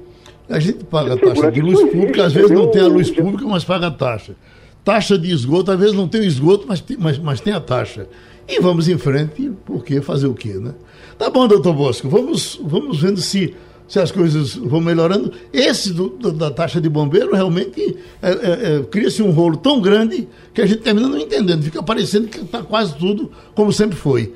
[0.48, 3.44] A gente paga a taxa de luz pública, às vezes não tem a luz pública,
[3.44, 4.36] mas paga a taxa.
[4.84, 7.60] Taxa de esgoto, às vezes não tem o esgoto, mas tem, mas, mas tem a
[7.60, 8.06] taxa.
[8.48, 10.74] E vamos em frente, porque fazer o quê, né?
[11.18, 13.54] Tá bom, doutor Bosco, vamos, vamos vendo se
[13.92, 15.30] se as coisas vão melhorando.
[15.52, 19.82] Esse do, do, da taxa de bombeiro realmente é, é, é, cria-se um rolo tão
[19.82, 21.62] grande que a gente termina não entendendo.
[21.62, 24.32] Fica parecendo que está quase tudo como sempre foi.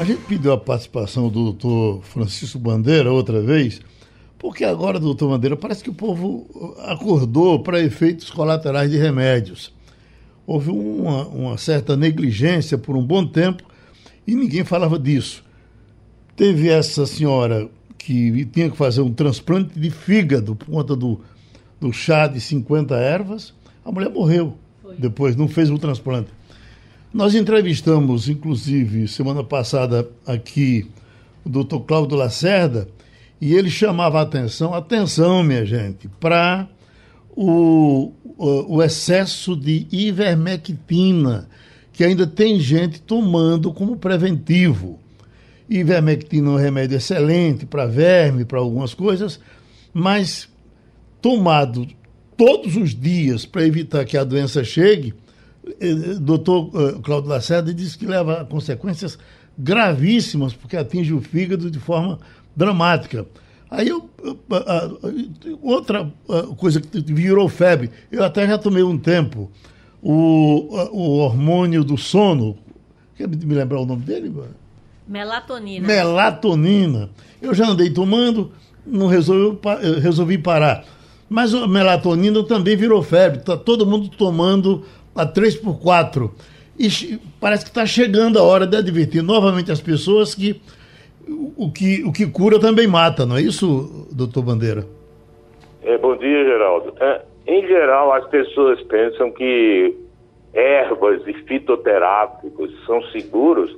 [0.00, 3.80] A gente pediu a participação do doutor Francisco Bandeira outra vez,
[4.36, 9.72] porque agora, doutor Bandeira, parece que o povo acordou para efeitos colaterais de remédios.
[10.44, 13.62] Houve uma, uma certa negligência por um bom tempo
[14.28, 15.42] e ninguém falava disso.
[16.36, 21.22] Teve essa senhora que tinha que fazer um transplante de fígado por conta do,
[21.80, 23.54] do chá de 50 ervas.
[23.82, 24.96] A mulher morreu Foi.
[24.98, 26.28] depois, não fez o transplante.
[27.10, 30.86] Nós entrevistamos, inclusive, semana passada aqui,
[31.42, 32.86] o doutor Cláudio Lacerda,
[33.40, 36.68] e ele chamava a atenção, atenção, minha gente, para
[37.34, 41.48] o, o, o, excesso de ivermectina,
[41.98, 45.00] que ainda tem gente tomando como preventivo.
[45.68, 49.40] Ivermectina é um remédio excelente para verme, para algumas coisas,
[49.92, 50.48] mas
[51.20, 51.88] tomado
[52.36, 55.12] todos os dias para evitar que a doença chegue,
[55.80, 59.18] eh, doutor eh, Cláudio Lacerda diz que leva a consequências
[59.58, 62.20] gravíssimas, porque atinge o fígado de forma
[62.54, 63.26] dramática.
[63.68, 64.08] Aí eu,
[65.60, 66.08] outra
[66.56, 69.50] coisa que virou febre, eu até já tomei um tempo,
[70.02, 72.56] o, o hormônio do sono,
[73.16, 74.32] quer me lembrar o nome dele?
[75.06, 75.86] Melatonina.
[75.86, 77.10] Melatonina.
[77.40, 78.52] Eu já andei tomando,
[78.86, 79.58] não resolvi,
[80.00, 80.84] resolvi parar.
[81.28, 83.38] Mas a melatonina também virou febre.
[83.38, 84.84] Está todo mundo tomando
[85.14, 86.32] a 3 por 4
[86.78, 90.60] E parece que está chegando a hora de advertir novamente as pessoas que
[91.56, 94.86] o que, o que cura também mata, não é isso, doutor Bandeira?
[95.82, 96.94] É, bom dia, Geraldo.
[97.00, 99.96] É, em geral, as pessoas pensam que
[100.52, 103.74] ervas e fitoterápicos são seguros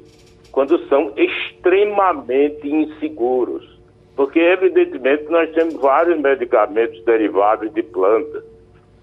[0.51, 3.79] quando são extremamente inseguros.
[4.17, 8.43] Porque, evidentemente, nós temos vários medicamentos derivados de plantas,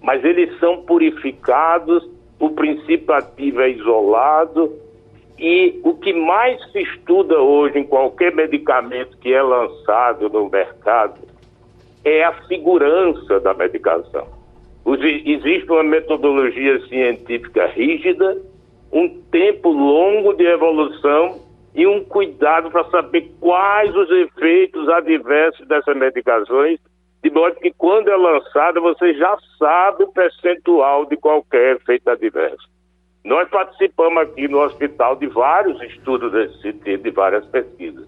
[0.02, 2.06] mas eles são purificados,
[2.38, 4.70] o princípio ativo é isolado,
[5.38, 11.20] e o que mais se estuda hoje em qualquer medicamento que é lançado no mercado
[12.04, 14.37] é a segurança da medicação.
[14.94, 18.40] Existe uma metodologia científica rígida,
[18.92, 21.40] um tempo longo de evolução
[21.74, 26.80] e um cuidado para saber quais os efeitos adversos dessas medicações,
[27.22, 32.68] de modo que quando é lançada você já sabe o percentual de qualquer efeito adverso.
[33.24, 38.06] Nós participamos aqui no hospital de vários estudos desse sentido, de várias pesquisas.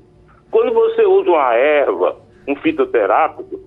[0.50, 2.16] Quando você usa uma erva,
[2.48, 3.60] um fitoterápico,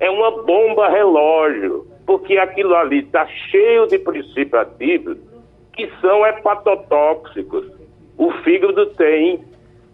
[0.00, 5.18] é uma bomba relógio, porque aquilo ali está cheio de princípios ativos
[5.74, 7.66] que são hepatotóxicos.
[8.16, 9.44] O fígado tem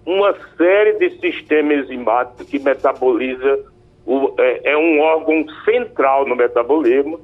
[0.06, 3.58] uma série de sistemas enzimáticos que metaboliza,
[4.06, 7.20] o, é, é um órgão central no metabolismo,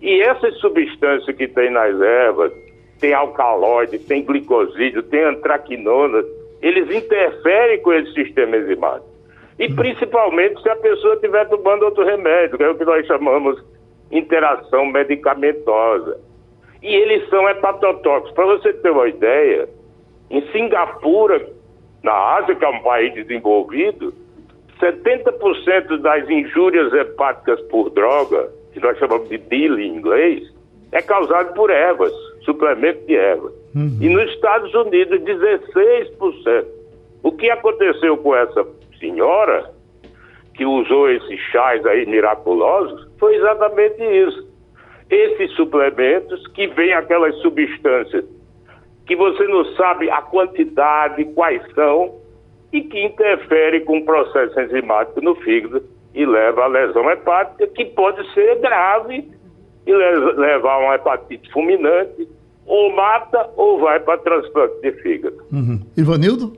[0.00, 2.52] e essas substâncias que tem nas ervas,
[3.00, 6.22] tem alcaloide, tem glicosídeo, tem antraquinona,
[6.62, 9.10] eles interferem com esse sistema enzimático.
[9.58, 13.60] E principalmente se a pessoa estiver tomando outro remédio, que é o que nós chamamos
[14.10, 16.18] interação medicamentosa.
[16.82, 18.32] E eles são hepatotóxicos.
[18.32, 19.68] Para você ter uma ideia,
[20.30, 21.48] em Singapura,
[22.02, 24.14] na Ásia, que é um país desenvolvido,
[24.80, 30.52] 70% das injúrias hepáticas por droga, que nós chamamos de DIL em inglês,
[30.92, 32.12] é causado por ervas,
[32.44, 33.52] suplemento de ervas.
[33.74, 33.98] Uhum.
[34.00, 36.66] E nos Estados Unidos, 16%.
[37.22, 38.66] O que aconteceu com essa
[39.00, 39.70] senhora
[40.54, 44.46] que usou esses chás aí miraculosos foi exatamente isso.
[45.08, 48.24] Esses suplementos que vêm aquelas substâncias
[49.06, 52.16] que você não sabe a quantidade, quais são,
[52.72, 57.84] e que interfere com o processo enzimático no fígado e leva a lesão hepática, que
[57.84, 59.30] pode ser grave
[59.86, 62.28] e levar a uma hepatite fulminante,
[62.66, 65.36] ou mata ou vai para transplante de fígado.
[65.52, 65.80] Uhum.
[65.96, 66.52] Ivanildo?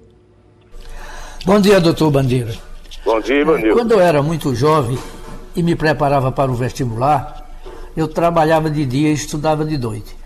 [1.45, 2.53] Bom dia, doutor Bandeira.
[3.05, 3.75] Bom dia, Ivanildo.
[3.75, 4.97] Quando eu era muito jovem
[5.59, 7.45] e me preparava para o vestibular,
[7.97, 10.17] eu trabalhava de dia e estudava de noite.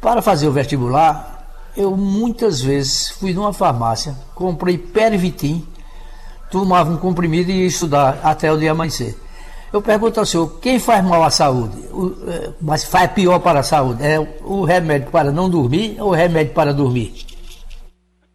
[0.00, 5.68] Para fazer o vestibular, eu muitas vezes fui numa farmácia, comprei Pervitin,
[6.50, 9.14] tomava um comprimido e ia estudar até o dia amanhecer.
[9.70, 13.58] Eu pergunto ao senhor, quem faz mal à saúde, o, é, mas faz pior para
[13.58, 14.02] a saúde?
[14.02, 17.12] É o remédio para não dormir ou o remédio para dormir?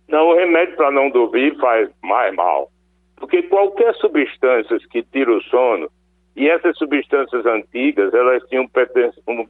[0.08, 2.69] Não, o remédio para não dormir faz mais mal.
[3.15, 5.89] Porque qualquer substância que tira o sono,
[6.36, 8.67] e essas substâncias antigas, elas tinham
[9.28, 9.48] um,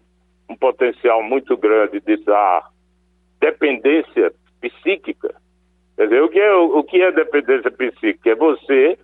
[0.50, 2.70] um potencial muito grande de dar
[3.40, 5.34] dependência psíquica.
[5.96, 8.32] Quer dizer, o que é, o que é dependência psíquica?
[8.32, 8.98] É você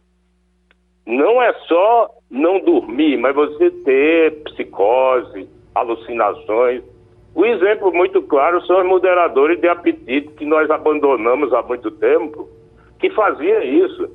[1.06, 6.84] não é só não dormir, mas você ter psicose, alucinações.
[7.34, 12.48] O exemplo muito claro são os moderadores de apetite que nós abandonamos há muito tempo,
[13.00, 14.10] que fazia isso.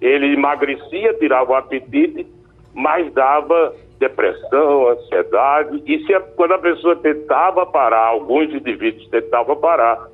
[0.00, 2.26] Ele emagrecia, tirava o apetite,
[2.74, 9.56] mas dava depressão, ansiedade, e se a, quando a pessoa tentava parar, alguns indivíduos tentavam
[9.56, 10.08] parar,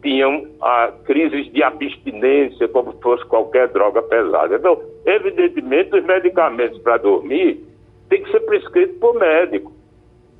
[0.00, 4.54] tinham ah, crises de abstinência, como fosse qualquer droga pesada.
[4.54, 7.64] Então, evidentemente, os medicamentos para dormir
[8.08, 9.72] têm que ser prescritos por médico.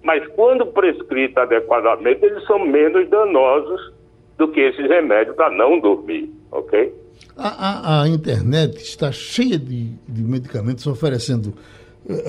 [0.05, 3.93] Mas quando prescritos adequadamente, eles são menos danosos
[4.39, 6.95] do que esses remédios para não dormir, ok?
[7.37, 11.55] A, a, a internet está cheia de, de medicamentos oferecendo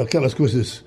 [0.01, 0.83] aquelas coisas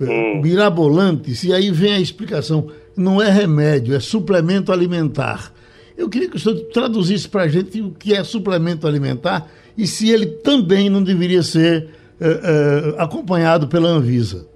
[0.00, 0.40] eh, hum.
[0.42, 2.68] mirabolantes, e aí vem a explicação.
[2.96, 5.52] Não é remédio, é suplemento alimentar.
[5.96, 9.86] Eu queria que o senhor traduzisse para a gente o que é suplemento alimentar e
[9.86, 11.88] se ele também não deveria ser
[12.20, 14.46] uh, uh, acompanhado pela Anvisa.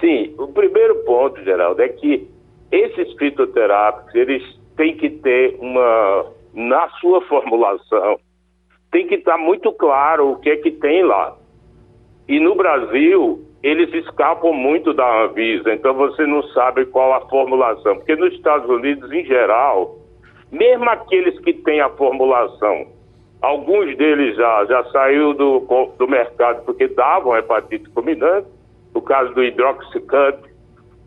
[0.00, 2.28] Sim, o primeiro ponto, Geraldo, é que
[2.70, 4.42] esses fitoterápicos, eles
[4.76, 8.18] têm que ter uma, na sua formulação,
[8.90, 11.36] tem que estar muito claro o que é que tem lá.
[12.26, 17.96] E no Brasil, eles escapam muito da Anvisa, então você não sabe qual a formulação.
[17.96, 19.96] Porque nos Estados Unidos, em geral,
[20.50, 22.86] mesmo aqueles que têm a formulação,
[23.42, 25.60] alguns deles já, já saiu do,
[25.98, 28.46] do mercado porque davam hepatite fulminante,
[28.94, 30.38] o caso do hidroxicut,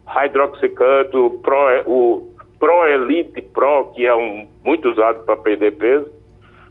[0.07, 6.11] hidroxicut, o, Pro, o Pro Elite Pro, que é um, muito usado para perder peso.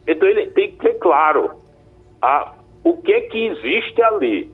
[0.07, 1.50] Então ele tem que ter claro
[2.20, 2.53] a,
[2.85, 4.50] o que é que existe ali.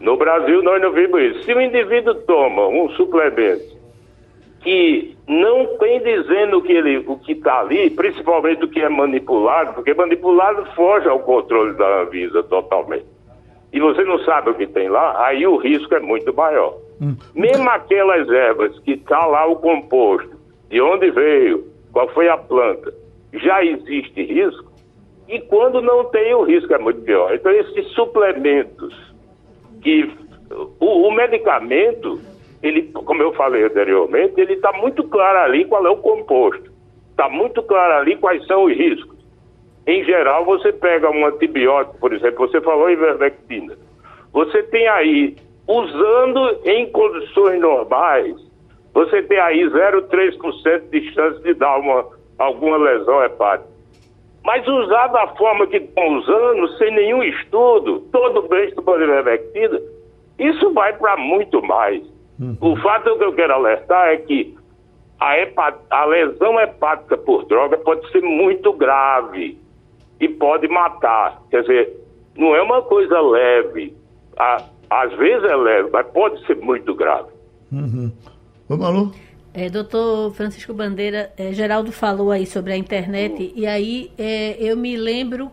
[0.00, 1.42] No Brasil nós não vimos isso.
[1.44, 3.80] Se o indivíduo toma um suplemento
[4.60, 9.74] que não tem dizendo que ele, o que está ali, principalmente o que é manipulado,
[9.74, 13.06] porque manipulado foge ao controle da Anvisa totalmente.
[13.72, 16.76] E você não sabe o que tem lá, aí o risco é muito maior.
[17.00, 17.16] Hum.
[17.34, 20.36] Mesmo aquelas ervas que está lá o composto,
[20.68, 22.92] de onde veio, qual foi a planta,
[23.34, 24.72] já existe risco,
[25.28, 27.34] e quando não tem, o risco é muito pior.
[27.34, 28.94] Então, esses suplementos,
[29.80, 30.10] que
[30.80, 32.20] o, o medicamento,
[32.62, 36.70] ele, como eu falei anteriormente, ele está muito claro ali qual é o composto.
[37.10, 39.16] Está muito claro ali quais são os riscos.
[39.86, 43.76] Em geral, você pega um antibiótico, por exemplo, você falou em ivermectina.
[44.32, 48.36] Você tem aí, usando em condições normais,
[48.94, 52.06] você tem aí 0,3% de chance de dar uma,
[52.38, 53.70] alguma lesão hepática.
[54.44, 59.80] Mas usar da forma que estão usando, sem nenhum estudo, todo bem por ivermectina,
[60.38, 62.02] isso vai para muito mais.
[62.40, 62.56] Uhum.
[62.60, 64.54] O fato que eu quero alertar é que
[65.20, 65.78] a, hepat...
[65.90, 69.56] a lesão hepática por droga pode ser muito grave
[70.20, 71.40] e pode matar.
[71.48, 71.96] Quer dizer,
[72.36, 73.94] não é uma coisa leve.
[74.90, 77.30] às vezes é leve, mas pode ser muito grave.
[77.70, 78.10] Uhum.
[78.68, 79.14] Vamos, Malu?
[79.54, 84.76] É, doutor Francisco Bandeira, é, Geraldo falou aí sobre a internet, e aí é, eu
[84.76, 85.50] me lembro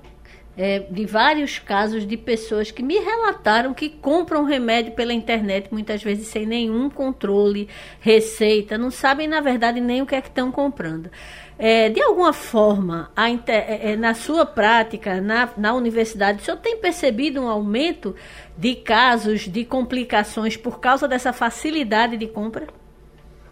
[0.58, 6.04] é, de vários casos de pessoas que me relataram que compram remédio pela internet, muitas
[6.04, 7.70] vezes sem nenhum controle,
[8.00, 11.10] receita, não sabem, na verdade, nem o que é que estão comprando.
[11.58, 16.58] É, de alguma forma, inter, é, é, na sua prática, na, na universidade, o senhor
[16.58, 18.16] tem percebido um aumento
[18.58, 22.79] de casos de complicações por causa dessa facilidade de compra?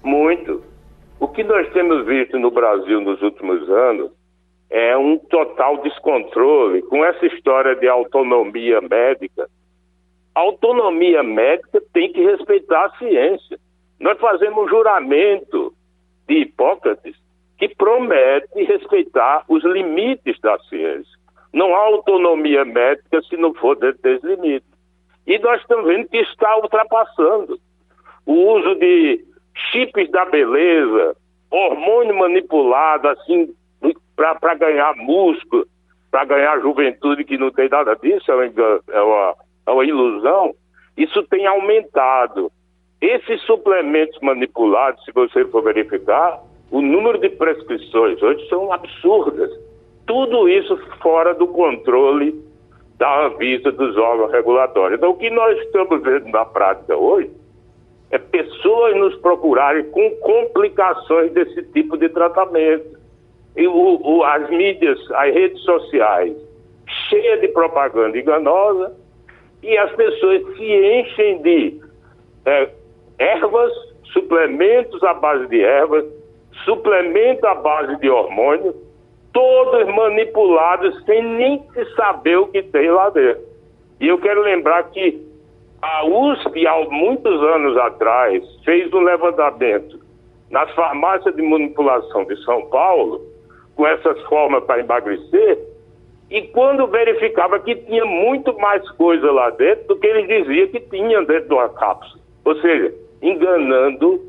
[0.03, 0.63] Muito.
[1.19, 4.11] O que nós temos visto no Brasil nos últimos anos
[4.69, 9.49] é um total descontrole com essa história de autonomia médica.
[10.35, 13.57] A autonomia médica tem que respeitar a ciência.
[13.99, 15.73] Nós fazemos um juramento
[16.27, 17.15] de Hipócrates
[17.57, 21.17] que promete respeitar os limites da ciência.
[21.51, 24.69] Não há autonomia médica se não for dentro desses limites.
[25.25, 27.59] E nós estamos vendo que está ultrapassando.
[28.25, 29.25] O uso de
[29.71, 31.15] chips da beleza,
[31.51, 33.53] hormônio manipulado, assim,
[34.15, 35.65] para ganhar músculo,
[36.11, 39.35] para ganhar juventude, que não tem nada disso, é uma, é uma,
[39.67, 40.53] é uma ilusão,
[40.97, 42.51] isso tem aumentado.
[42.99, 46.41] Esses suplementos manipulados, se você for verificar,
[46.71, 49.51] o número de prescrições hoje são absurdas.
[50.07, 52.33] Tudo isso fora do controle
[52.97, 54.97] da Anvisa dos órgãos regulatórios.
[54.97, 57.29] Então, o que nós estamos vendo na prática hoje
[58.11, 62.97] é pessoas nos procurarem com complicações desse tipo de tratamento.
[63.55, 66.35] E o, o, as mídias, as redes sociais,
[67.09, 68.95] cheias de propaganda enganosa,
[69.63, 71.81] e as pessoas se enchem de
[72.45, 72.69] é,
[73.19, 73.73] ervas,
[74.13, 76.05] suplementos à base de ervas,
[76.63, 78.75] suplemento à base de hormônios,
[79.33, 83.43] todos manipulados sem nem se saber o que tem lá dentro.
[83.99, 85.26] E eu quero lembrar que
[85.81, 89.99] a USP, há muitos anos atrás, fez um levantamento
[90.49, 93.21] nas farmácias de manipulação de São Paulo,
[93.75, 95.59] com essas formas para emagrecer,
[96.29, 100.79] e quando verificava que tinha muito mais coisa lá dentro do que ele dizia que
[100.79, 102.21] tinha dentro de uma cápsula.
[102.43, 104.21] Ou seja, enganando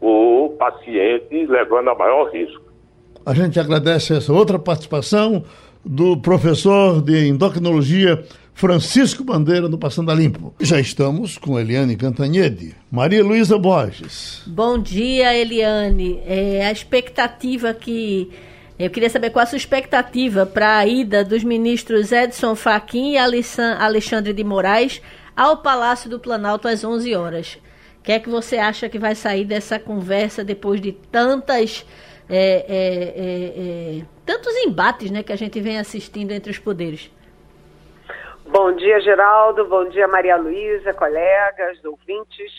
[0.00, 2.62] o paciente, levando a maior risco.
[3.24, 5.44] A gente agradece essa outra participação
[5.84, 10.54] do professor de endocrinologia Francisco Bandeira no Passando a Limpo.
[10.60, 12.74] Já estamos com Eliane Cantanhede.
[12.90, 14.42] Maria Luísa Borges.
[14.46, 16.20] Bom dia, Eliane.
[16.26, 18.30] É, a expectativa que.
[18.78, 23.18] Eu queria saber qual a sua expectativa para a ida dos ministros Edson Fachin e
[23.18, 25.02] Alexandre de Moraes
[25.36, 27.58] ao Palácio do Planalto às 11 horas.
[27.98, 31.84] O que é que você acha que vai sair dessa conversa depois de tantas.
[32.28, 32.84] É, é,
[33.16, 37.10] é, é tantos embates né, que a gente vem assistindo entre os poderes?
[38.62, 39.66] Bom dia, Geraldo.
[39.66, 42.52] Bom dia, Maria Luísa, colegas, ouvintes.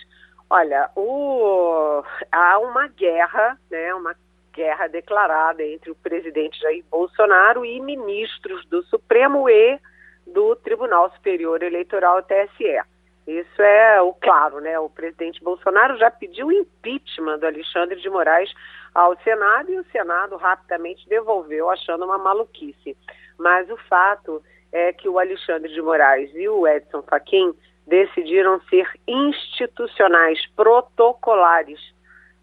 [0.49, 2.03] Olha, o...
[2.31, 4.15] há uma guerra, né, uma
[4.51, 9.79] guerra declarada entre o presidente Jair Bolsonaro e ministros do Supremo e
[10.25, 12.81] do Tribunal Superior Eleitoral, TSE.
[13.27, 14.79] Isso é o claro, né?
[14.79, 18.51] O presidente Bolsonaro já pediu impeachment do Alexandre de Moraes
[18.95, 22.97] ao Senado e o Senado rapidamente devolveu, achando uma maluquice.
[23.37, 24.41] Mas o fato
[24.71, 27.53] é que o Alexandre de Moraes e o Edson Fachin
[27.85, 31.79] decidiram ser institucionais, protocolares.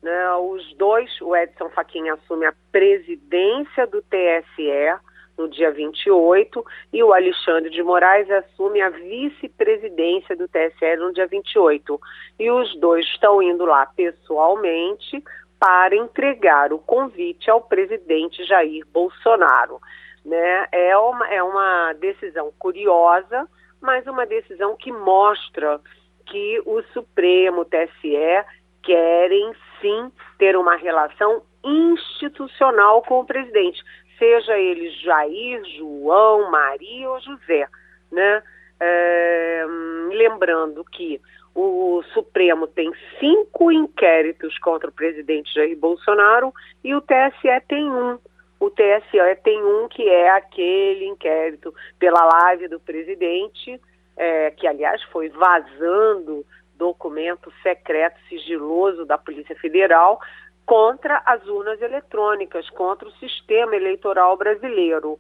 [0.03, 0.33] Né?
[0.35, 4.99] Os dois, o Edson Fachin assume a presidência do TSE
[5.39, 11.29] no dia 28, e o Alexandre de Moraes assume a vice-presidência do TSE no dia
[11.29, 12.01] 28.
[12.41, 15.23] E os dois estão indo lá pessoalmente
[15.59, 19.81] para entregar o convite ao presidente Jair Bolsonaro.
[20.29, 20.69] Né?
[20.71, 23.49] É, uma, é uma decisão curiosa,
[23.81, 25.81] mas uma decisão que mostra
[26.27, 28.45] que o Supremo, o TSE,
[28.83, 33.83] querem sim ter uma relação institucional com o presidente,
[34.19, 37.67] seja ele Jair, João, Maria ou José,
[38.13, 38.43] né?
[38.81, 39.65] É,
[40.11, 41.21] lembrando que
[41.55, 46.53] o Supremo tem cinco inquéritos contra o presidente Jair Bolsonaro
[46.85, 48.19] e o TSE tem um.
[48.61, 53.81] O TSE tem um que é aquele inquérito pela live do presidente,
[54.17, 56.45] é, que aliás foi vazando
[56.75, 60.21] documento secreto, sigiloso da Polícia Federal,
[60.67, 65.19] contra as urnas eletrônicas, contra o sistema eleitoral brasileiro.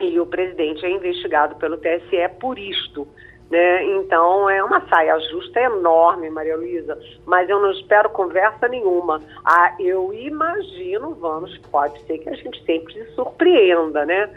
[0.00, 3.06] E o presidente é investigado pelo TSE por isto.
[3.50, 3.84] Né?
[3.96, 9.22] Então é uma saia justa enorme, Maria Luísa, mas eu não espero conversa nenhuma.
[9.42, 14.28] Ah, eu imagino, vamos, pode ser que a gente sempre se surpreenda, né?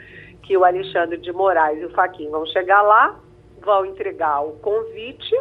[0.43, 3.19] Que o Alexandre de Moraes e o Faquinho vão chegar lá,
[3.61, 5.35] vão entregar o convite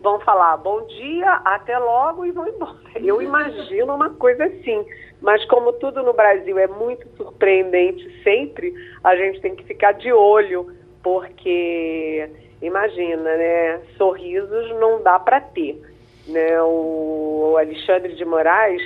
[0.00, 2.76] vão falar bom dia, até logo e vão embora.
[3.02, 4.84] Eu imagino uma coisa assim.
[5.20, 10.12] Mas como tudo no Brasil é muito surpreendente sempre, a gente tem que ficar de
[10.12, 12.30] olho, porque
[12.62, 13.80] imagina, né?
[13.96, 15.80] Sorrisos não dá para ter.
[16.26, 16.60] Né?
[16.62, 18.82] O Alexandre de Moraes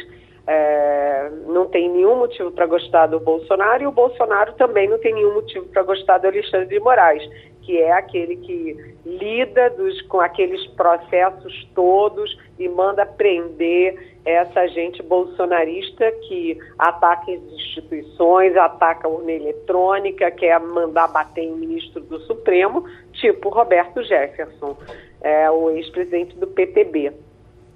[0.46, 5.14] é, não tem nenhum motivo para gostar do Bolsonaro e o Bolsonaro também não tem
[5.14, 7.22] nenhum motivo para gostar do Alexandre de Moraes
[7.62, 15.02] que é aquele que lida dos, com aqueles processos todos e manda prender essa gente
[15.02, 22.20] bolsonarista que ataca as instituições, ataca a urna eletrônica, quer mandar bater em ministro do
[22.20, 24.76] Supremo, tipo Roberto Jefferson,
[25.20, 27.12] é, o ex-presidente do PTB.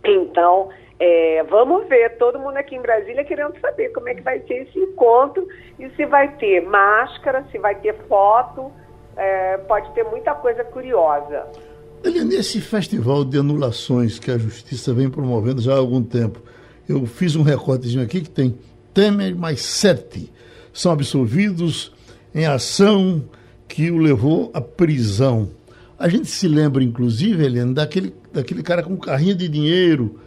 [0.04, 0.68] Então,
[0.98, 4.62] é, vamos ver, todo mundo aqui em Brasília querendo saber como é que vai ser
[4.62, 5.46] esse encontro
[5.78, 8.72] e se vai ter máscara, se vai ter foto,
[9.16, 11.46] é, pode ter muita coisa curiosa.
[12.04, 16.42] Ele, nesse festival de anulações que a Justiça vem promovendo já há algum tempo,
[16.88, 18.56] eu fiz um recortezinho aqui que tem
[18.94, 20.32] Temer mais sete
[20.72, 21.92] são absolvidos
[22.34, 23.24] em ação
[23.68, 25.50] que o levou à prisão.
[25.98, 30.18] A gente se lembra, inclusive, Helena, daquele, daquele cara com um carrinho de dinheiro.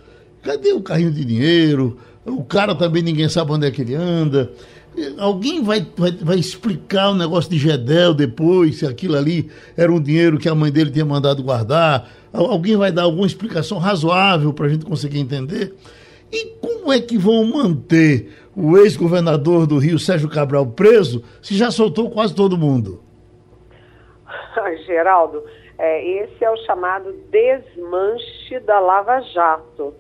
[0.44, 1.98] Cadê o carrinho de dinheiro?
[2.26, 4.52] O cara também ninguém sabe onde é que ele anda.
[5.18, 10.02] Alguém vai, vai, vai, explicar o negócio de Gedel depois, se aquilo ali era um
[10.02, 12.10] dinheiro que a mãe dele tinha mandado guardar?
[12.34, 15.74] Alguém vai dar alguma explicação razoável para a gente conseguir entender?
[16.32, 21.72] E como é que vão manter o ex-governador do Rio, Sérgio Cabral, preso, se já
[21.72, 23.02] soltou quase todo mundo?
[24.86, 25.44] Geraldo,
[25.78, 29.94] é, esse é o chamado desmanche da Lava Jato.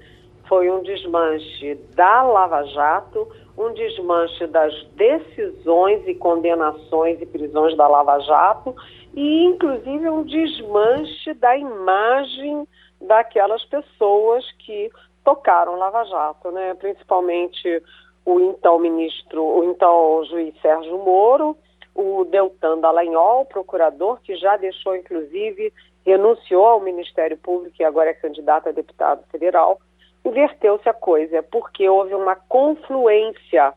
[0.47, 3.27] Foi um desmanche da Lava Jato
[3.59, 8.73] um desmanche das decisões e condenações e prisões da Lava Jato
[9.13, 12.65] e, inclusive, um desmanche da imagem
[13.01, 14.89] daquelas pessoas que
[15.25, 16.73] tocaram Lava Jato, né?
[16.75, 17.83] principalmente
[18.25, 21.57] o então ministro, o então juiz Sérgio Moro,
[21.93, 25.73] o Deltan Dallagnol, procurador, que já deixou, inclusive,
[26.05, 29.81] renunciou ao Ministério Público e agora é candidato a deputado federal,
[30.25, 33.73] inverteu-se a coisa, porque houve uma confluência,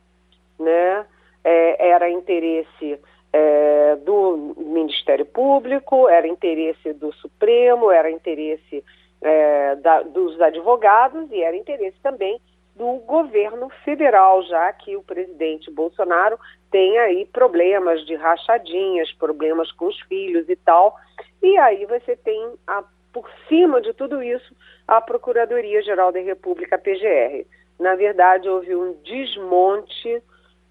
[0.59, 1.07] né?
[1.45, 3.01] É, era interesse
[3.32, 8.84] é, do Ministério Público, era interesse do Supremo, era interesse
[9.20, 12.40] é, da, dos advogados e era interesse também
[12.74, 16.38] do governo federal, já que o presidente Bolsonaro
[16.70, 20.97] tem aí problemas de rachadinhas, problemas com os filhos e tal.
[21.43, 22.82] E aí você tem, a,
[23.12, 24.54] por cima de tudo isso,
[24.88, 27.46] a Procuradoria-Geral da República, PGR.
[27.78, 30.22] Na verdade, houve um desmonte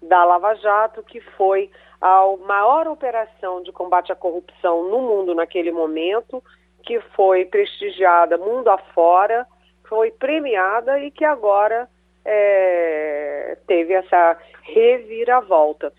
[0.02, 1.70] da Lava Jato, que foi
[2.00, 6.42] a maior operação de combate à corrupção no mundo naquele momento,
[6.82, 9.46] que foi prestigiada mundo afora,
[9.88, 11.88] foi premiada e que agora
[12.24, 15.92] é, teve essa reviravolta.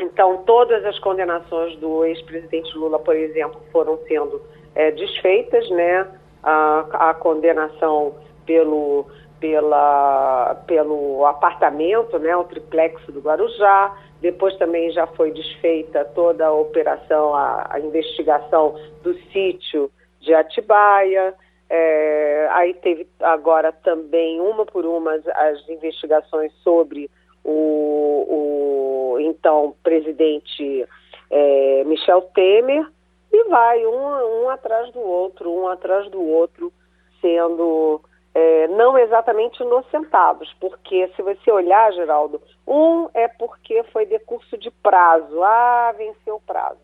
[0.00, 4.42] Então, todas as condenações do ex-presidente Lula, por exemplo, foram sendo
[4.74, 6.06] é, desfeitas, né?
[6.44, 8.14] a, a condenação
[8.44, 9.06] pelo,
[9.40, 13.96] pela, pelo apartamento, né, o triplex do Guarujá.
[14.20, 21.34] Depois também já foi desfeita toda a operação, a, a investigação do sítio de Atibaia.
[21.68, 27.10] É, aí teve agora também, uma por uma, as investigações sobre
[27.42, 30.86] o, o então presidente
[31.30, 32.86] é, Michel Temer,
[33.34, 36.72] e vai um, um atrás do outro, um atrás do outro,
[37.20, 38.00] sendo
[38.34, 44.70] é, não exatamente inocentados, porque se você olhar, Geraldo, um é porque foi decurso de
[44.70, 46.80] prazo, ah, venceu o prazo.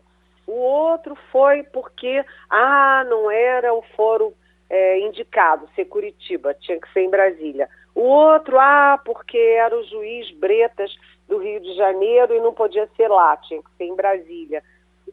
[0.47, 4.33] O outro foi porque, ah, não era o foro
[4.69, 7.69] é, indicado, ser Curitiba, tinha que ser em Brasília.
[7.93, 10.95] O outro, ah, porque era o juiz Bretas
[11.27, 14.63] do Rio de Janeiro e não podia ser lá, tinha que ser em Brasília.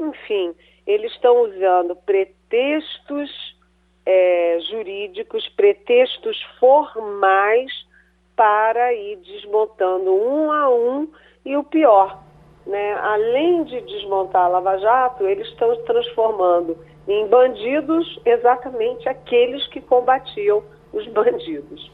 [0.01, 0.55] Enfim,
[0.89, 3.31] eles estão usando pretextos
[4.07, 7.71] é, jurídicos, pretextos formais
[8.35, 11.07] para ir desmontando um a um
[11.45, 12.23] e o pior,
[12.67, 12.95] né?
[12.95, 20.63] além de desmontar a Lava Jato, eles estão transformando em bandidos exatamente aqueles que combatiam
[20.91, 21.91] os bandidos.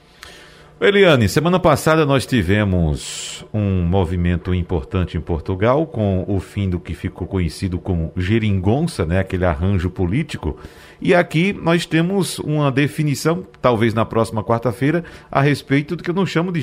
[0.81, 6.95] Eliane, semana passada nós tivemos um movimento importante em Portugal com o fim do que
[6.95, 10.59] ficou conhecido como geringonça, né, aquele arranjo político.
[11.01, 16.15] E aqui nós temos uma definição, talvez na próxima quarta-feira, a respeito do que eu
[16.15, 16.61] não chamo de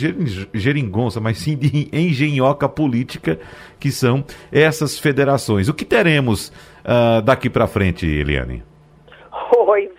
[0.53, 3.39] geringonça, mas sim de engenhoca política,
[3.79, 5.69] que são essas federações.
[5.69, 6.49] O que teremos
[6.83, 8.61] uh, daqui para frente, Eliane?
[9.67, 9.89] Oi.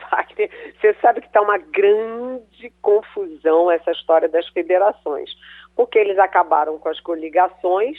[0.82, 5.30] Você sabe que está uma grande confusão essa história das federações,
[5.76, 7.96] porque eles acabaram com as coligações,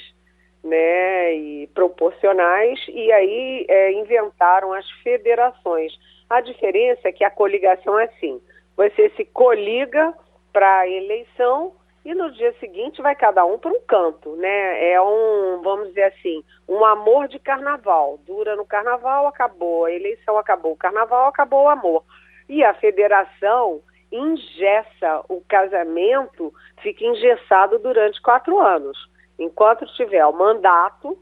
[0.62, 5.94] né, e proporcionais, e aí é, inventaram as federações.
[6.30, 8.42] A diferença é que a coligação é assim:
[8.76, 10.14] você se coliga
[10.52, 11.74] para a eleição
[12.04, 14.92] e no dia seguinte vai cada um para um canto, né?
[14.92, 18.20] É um, vamos dizer assim, um amor de carnaval.
[18.26, 22.04] Dura no carnaval, acabou, a eleição acabou, o carnaval acabou o amor.
[22.48, 23.82] E a federação
[24.14, 28.98] ingessa o casamento, fica engessado durante quatro anos.
[29.40, 31.18] Enquanto tiver o mandato,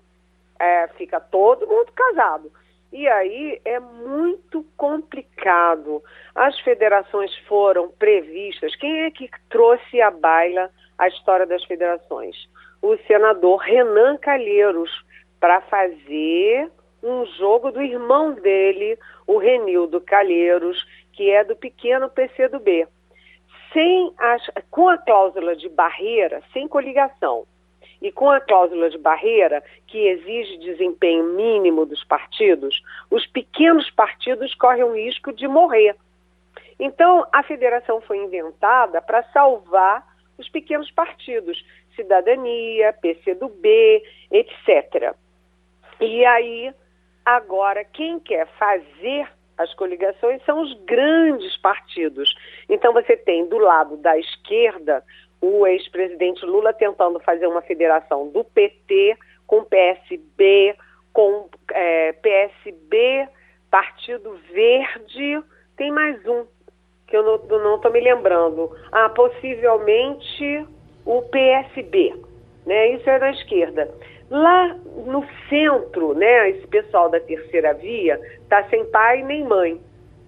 [0.60, 2.52] é, fica todo mundo casado.
[2.92, 6.04] E aí é muito complicado.
[6.36, 8.76] As federações foram previstas.
[8.76, 12.36] Quem é que trouxe à baila a história das federações?
[12.82, 14.92] O senador Renan Calheiros,
[15.40, 16.70] para fazer
[17.02, 22.88] um jogo do irmão dele, o Renildo Calheiros, que é do pequeno PCdoB.
[23.74, 27.46] Sem as, com a cláusula de barreira, sem coligação,
[28.02, 34.56] e com a cláusula de barreira, que exige desempenho mínimo dos partidos, os pequenos partidos
[34.56, 35.96] correm o risco de morrer.
[36.80, 40.04] Então, a federação foi inventada para salvar
[40.38, 41.64] os pequenos partidos,
[41.96, 45.16] cidadania, PCdoB, etc.
[46.00, 46.74] E aí,
[47.24, 49.28] agora, quem quer fazer
[49.62, 52.34] as coligações são os grandes partidos.
[52.70, 55.04] Então, você tem do lado da esquerda
[55.42, 60.76] o ex-presidente Lula tentando fazer uma federação do PT com PSB,
[61.12, 63.28] com é, PSB,
[63.70, 65.44] Partido Verde,
[65.76, 66.46] tem mais um
[67.08, 68.72] que eu não estou me lembrando.
[68.92, 70.66] Ah, possivelmente
[71.06, 72.16] o PSB,
[72.66, 72.92] né?
[72.92, 73.92] Isso é da esquerda.
[74.32, 74.74] Lá
[75.06, 79.78] no centro, né, esse pessoal da terceira via está sem pai nem mãe,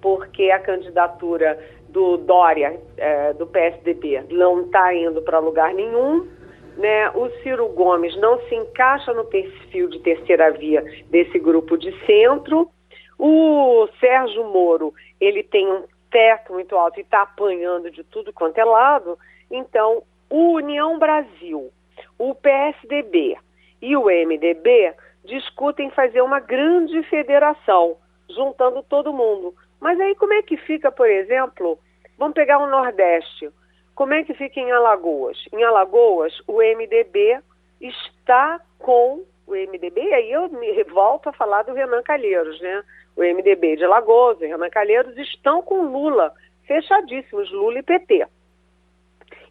[0.02, 6.28] porque a candidatura do Dória, é, do PSDB, não está indo para lugar nenhum.
[6.76, 7.10] Né?
[7.12, 12.70] O Ciro Gomes não se encaixa no perfil de terceira via desse grupo de centro.
[13.18, 18.58] O Sérgio Moro, ele tem um teto muito alto e está apanhando de tudo quanto
[18.58, 19.18] é lado.
[19.50, 21.72] Então, o União Brasil,
[22.20, 23.38] o PSDB
[23.84, 24.94] e o MDB
[25.26, 27.98] discutem fazer uma grande federação,
[28.30, 29.54] juntando todo mundo.
[29.78, 31.78] Mas aí como é que fica, por exemplo,
[32.18, 33.52] vamos pegar o Nordeste,
[33.94, 35.38] como é que fica em Alagoas?
[35.52, 37.42] Em Alagoas, o MDB
[37.82, 42.84] está com o MDB, e aí eu me volto a falar do Renan Calheiros, né?
[43.18, 46.32] O MDB de Alagoas, o Renan Calheiros estão com Lula,
[46.66, 48.26] fechadíssimos, Lula e PT.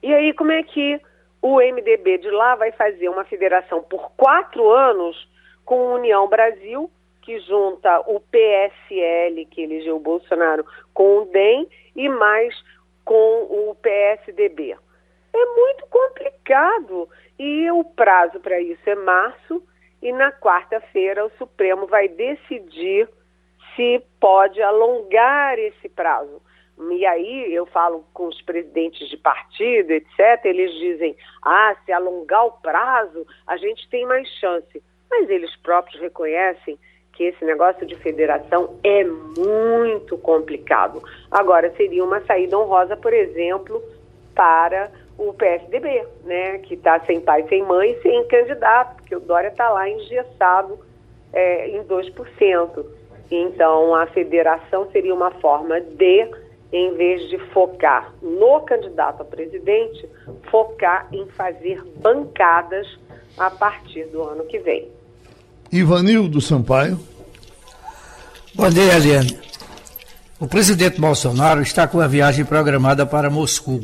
[0.03, 0.99] E aí como é que
[1.43, 5.29] o MDB de lá vai fazer uma federação por quatro anos
[5.65, 6.89] com União Brasil
[7.21, 12.55] que junta o PSL, que elegeu o Bolsonaro, com o DEM e mais
[13.05, 14.77] com o PSDB.
[15.33, 19.63] É muito complicado e o prazo para isso é março
[20.03, 23.09] e na quarta-feira o Supremo vai decidir
[23.75, 26.42] se pode alongar esse prazo.
[26.79, 32.47] E aí eu falo com os presidentes de partido, etc., eles dizem, ah, se alongar
[32.47, 34.83] o prazo, a gente tem mais chance.
[35.11, 36.79] Mas eles próprios reconhecem
[37.13, 41.03] que esse negócio de federação é muito complicado.
[41.31, 43.83] Agora, seria uma saída honrosa, por exemplo,
[44.35, 49.49] para o PSDB, né, que está sem pai, sem mãe, sem candidato, porque o Dória
[49.49, 50.79] está lá engessado
[51.33, 52.87] é, em 2%.
[53.31, 56.29] Então, a federação seria uma forma de,
[56.73, 60.09] em vez de focar no candidato a presidente,
[60.51, 62.87] focar em fazer bancadas
[63.37, 64.89] a partir do ano que vem.
[65.71, 66.99] Ivanildo Sampaio.
[68.55, 69.39] Bom dia, Eliane.
[70.39, 73.81] O presidente Bolsonaro está com a viagem programada para Moscou.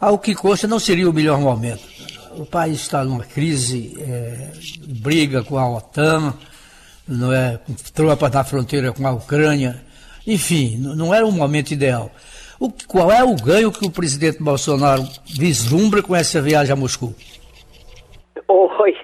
[0.00, 1.82] Ao que consta, não seria o melhor momento.
[2.36, 4.50] O país está numa crise, é,
[4.86, 6.34] briga com a OTAN,
[7.06, 7.58] não é,
[7.92, 9.82] tropas na fronteira com a Ucrânia.
[10.26, 12.10] Enfim, não era um momento ideal.
[12.58, 17.12] O, qual é o ganho que o presidente Bolsonaro vislumbra com essa viagem a Moscou?
[18.48, 18.96] Oi,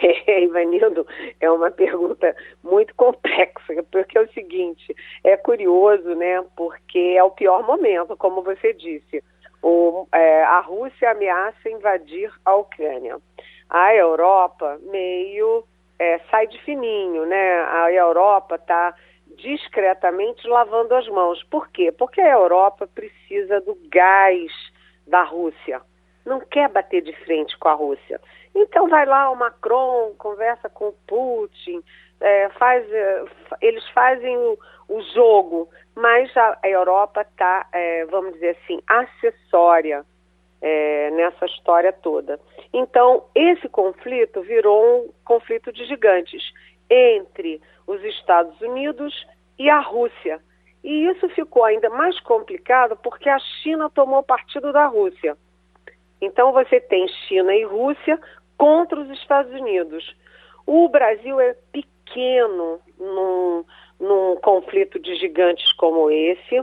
[0.26, 1.06] Ivanildo,
[1.40, 7.30] é uma pergunta muito complexa, porque é o seguinte, é curioso, né, porque é o
[7.30, 9.22] pior momento, como você disse.
[9.62, 13.18] O, é, a Rússia ameaça invadir a Ucrânia.
[13.68, 15.64] A Europa meio
[15.98, 17.64] é, sai de fininho, né?
[17.64, 18.94] A Europa está
[19.36, 21.42] discretamente lavando as mãos.
[21.44, 21.92] Por quê?
[21.92, 24.50] Porque a Europa precisa do gás
[25.06, 25.80] da Rússia.
[26.24, 28.20] Não quer bater de frente com a Rússia.
[28.54, 31.82] Então vai lá o Macron, conversa com o Putin,
[32.20, 33.24] é, faz, é,
[33.60, 34.58] eles fazem o,
[34.88, 40.04] o, jogo, mas a, a Europa está, é, vamos dizer assim, acessória
[40.62, 42.40] é, nessa história toda.
[42.72, 46.42] Então, esse conflito virou um conflito de gigantes
[46.90, 49.26] entre os Estados Unidos
[49.58, 50.40] e a Rússia.
[50.82, 55.36] E isso ficou ainda mais complicado porque a China tomou partido da Rússia.
[56.20, 58.18] Então, você tem China e Rússia
[58.56, 60.16] contra os Estados Unidos.
[60.66, 63.64] O Brasil é pequeno num,
[64.00, 66.62] num conflito de gigantes como esse.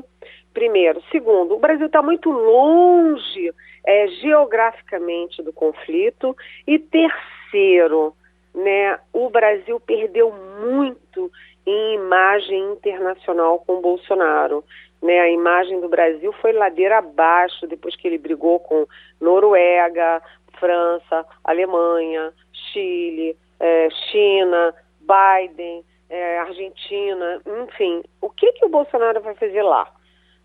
[0.53, 1.01] Primeiro.
[1.11, 3.51] Segundo, o Brasil está muito longe
[3.85, 6.35] é, geograficamente do conflito.
[6.67, 8.15] E terceiro,
[8.53, 11.31] né, o Brasil perdeu muito
[11.65, 14.63] em imagem internacional com Bolsonaro.
[15.01, 18.85] Né, a imagem do Brasil foi ladeira abaixo depois que ele brigou com
[19.19, 20.21] Noruega,
[20.59, 28.03] França, Alemanha, Chile, é, China, Biden, é, Argentina, enfim.
[28.21, 29.91] O que, que o Bolsonaro vai fazer lá?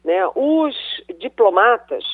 [0.04, 0.26] Né?
[0.34, 0.74] Os
[1.18, 2.04] diplomatas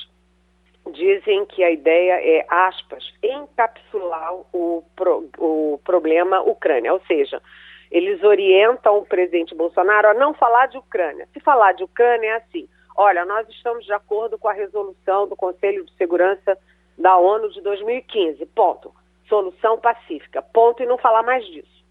[0.93, 7.41] dizem que a ideia é, aspas, encapsular o, pro, o problema Ucrânia, ou seja,
[7.91, 11.29] eles orientam o presidente Bolsonaro a não falar de Ucrânia.
[11.33, 15.37] Se falar de Ucrânia é assim, olha, nós estamos de acordo com a resolução do
[15.37, 16.59] Conselho de Segurança
[16.99, 18.93] da ONU de 2015, ponto.
[19.29, 21.85] Solução pacífica, ponto, e não falar mais disso.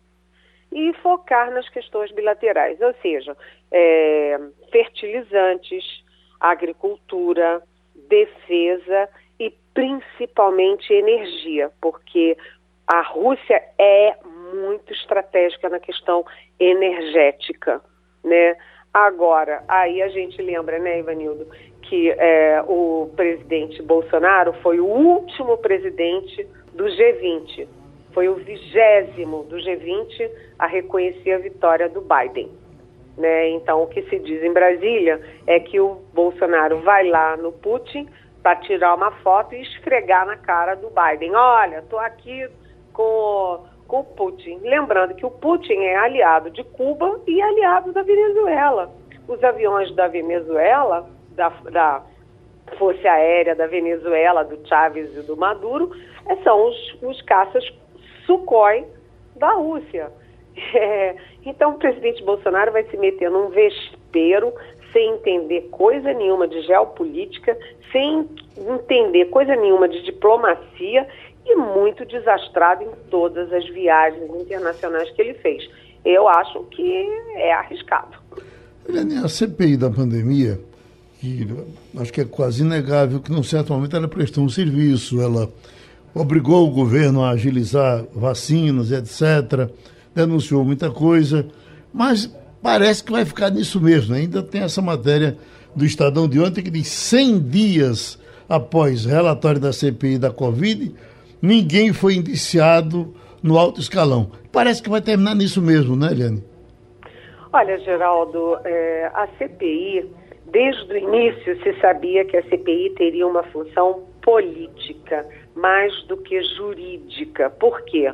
[0.72, 3.36] E focar nas questões bilaterais, ou seja,
[3.72, 4.39] é,
[4.72, 6.04] fertilizantes,
[6.39, 7.62] agricultura,
[8.10, 12.38] defesa e principalmente energia, porque
[12.88, 14.16] a Rússia é
[14.54, 16.26] muito estratégica na questão
[16.60, 17.82] energética,
[18.24, 18.56] né?
[18.93, 21.47] Agora, aí a gente lembra, né, Ivanildo,
[21.82, 27.68] que é, o presidente Bolsonaro foi o último presidente do G20,
[28.14, 30.30] foi o vigésimo do G20
[30.60, 32.51] a reconhecer a vitória do Biden.
[33.18, 33.49] Né?
[33.49, 38.07] Então, o que se diz em Brasília é que o Bolsonaro vai lá no Putin
[38.41, 41.36] para tirar uma foto e esfregar na cara do Biden.
[41.36, 42.47] Olha, estou aqui
[42.91, 44.59] com, com o Putin.
[44.64, 48.91] Lembrando que o Putin é aliado de Cuba e aliado da Venezuela.
[49.28, 52.03] Os aviões da Venezuela, da, da
[52.78, 55.91] Força Aérea da Venezuela, do Chávez e do Maduro,
[56.43, 57.64] são os, os caças
[58.26, 58.86] Sukhoi
[59.36, 60.11] da Rússia.
[60.56, 64.54] É, então o presidente Bolsonaro vai se meter num vespeiro
[64.91, 67.58] sem entender coisa nenhuma de geopolítica,
[67.91, 71.08] sem entender coisa nenhuma de diplomacia
[71.45, 75.68] e muito desastrado em todas as viagens internacionais que ele fez.
[76.06, 78.18] Eu acho que é arriscado.
[79.24, 80.60] A CPI da pandemia,
[81.20, 81.47] que
[81.97, 85.49] acho que é quase inegável que, num certo momento, ela prestou um serviço, ela
[86.14, 89.70] obrigou o governo a agilizar vacinas, etc
[90.14, 91.47] denunciou muita coisa,
[91.93, 94.16] mas parece que vai ficar nisso mesmo.
[94.16, 95.38] Ainda tem essa matéria
[95.76, 100.93] do Estadão de ontem que diz 100 dias após relatório da CPI da Covid,
[101.41, 104.32] ninguém foi indiciado no alto escalão.
[104.51, 106.43] Parece que vai terminar nisso mesmo, né, Eliane?
[107.51, 110.09] Olha, Geraldo, é, a CPI,
[110.51, 116.41] desde o início se sabia que a CPI teria uma função política mais do que
[116.55, 117.49] jurídica.
[117.49, 118.11] Por quê?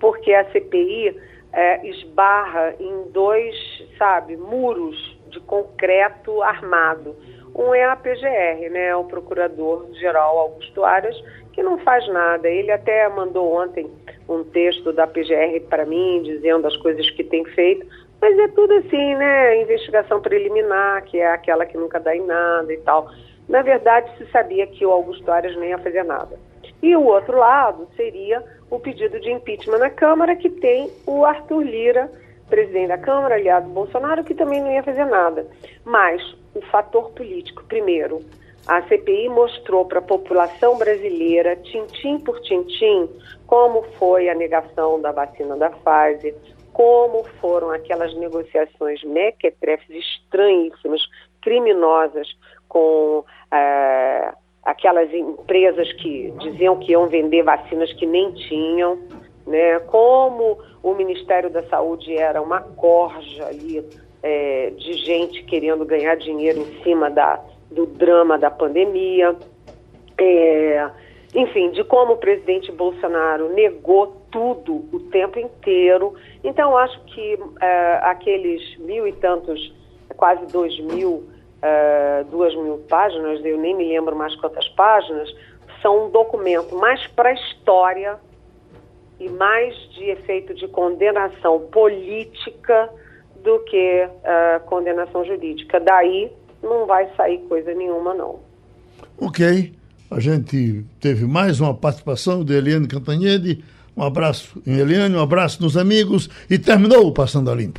[0.00, 1.14] Porque a CPI
[1.52, 3.54] é, esbarra em dois,
[3.98, 7.16] sabe, muros de concreto armado.
[7.54, 11.16] Um é a PGR, né, o Procurador-Geral Augusto Aras,
[11.52, 12.48] que não faz nada.
[12.48, 13.90] Ele até mandou ontem
[14.28, 17.86] um texto da PGR para mim, dizendo as coisas que tem feito,
[18.20, 19.62] mas é tudo assim, né?
[19.62, 23.10] Investigação preliminar, que é aquela que nunca dá em nada e tal.
[23.48, 26.38] Na verdade, se sabia que o Augusto Aras nem ia fazer nada.
[26.82, 31.62] E o outro lado seria o pedido de impeachment na Câmara, que tem o Arthur
[31.62, 32.10] Lira,
[32.48, 35.46] presidente da Câmara, aliado do Bolsonaro, que também não ia fazer nada.
[35.84, 36.22] Mas
[36.54, 38.20] o fator político, primeiro,
[38.66, 43.08] a CPI mostrou para a população brasileira, tintim por tintim,
[43.46, 46.34] como foi a negação da vacina da Pfizer,
[46.72, 51.02] como foram aquelas negociações mequetrefes estranhíssimas,
[51.42, 52.28] criminosas,
[52.68, 54.32] com é,
[54.64, 58.98] aquelas empresas que diziam que iam vender vacinas que nem tinham,
[59.46, 59.78] né?
[59.80, 63.84] como o Ministério da Saúde era uma corja ali
[64.22, 67.40] é, de gente querendo ganhar dinheiro em cima da,
[67.70, 69.34] do drama da pandemia.
[70.18, 70.90] É,
[71.34, 76.14] enfim, de como o presidente Bolsonaro negou tudo o tempo inteiro.
[76.42, 79.72] Então, acho que é, aqueles mil e tantos,
[80.16, 81.24] quase dois mil,
[81.62, 85.34] é, duas mil páginas, eu nem me lembro mais quantas páginas,
[85.82, 88.18] são um documento mais para história
[89.18, 92.90] e mais de efeito de condenação política
[93.42, 95.80] do que uh, condenação jurídica.
[95.80, 96.30] Daí
[96.62, 98.40] não vai sair coisa nenhuma, não.
[99.18, 99.72] Ok.
[100.10, 103.62] A gente teve mais uma participação de Eliane Cantanhede.
[103.96, 107.78] Um abraço em Eliane, um abraço nos amigos e terminou o Passando a Limpo.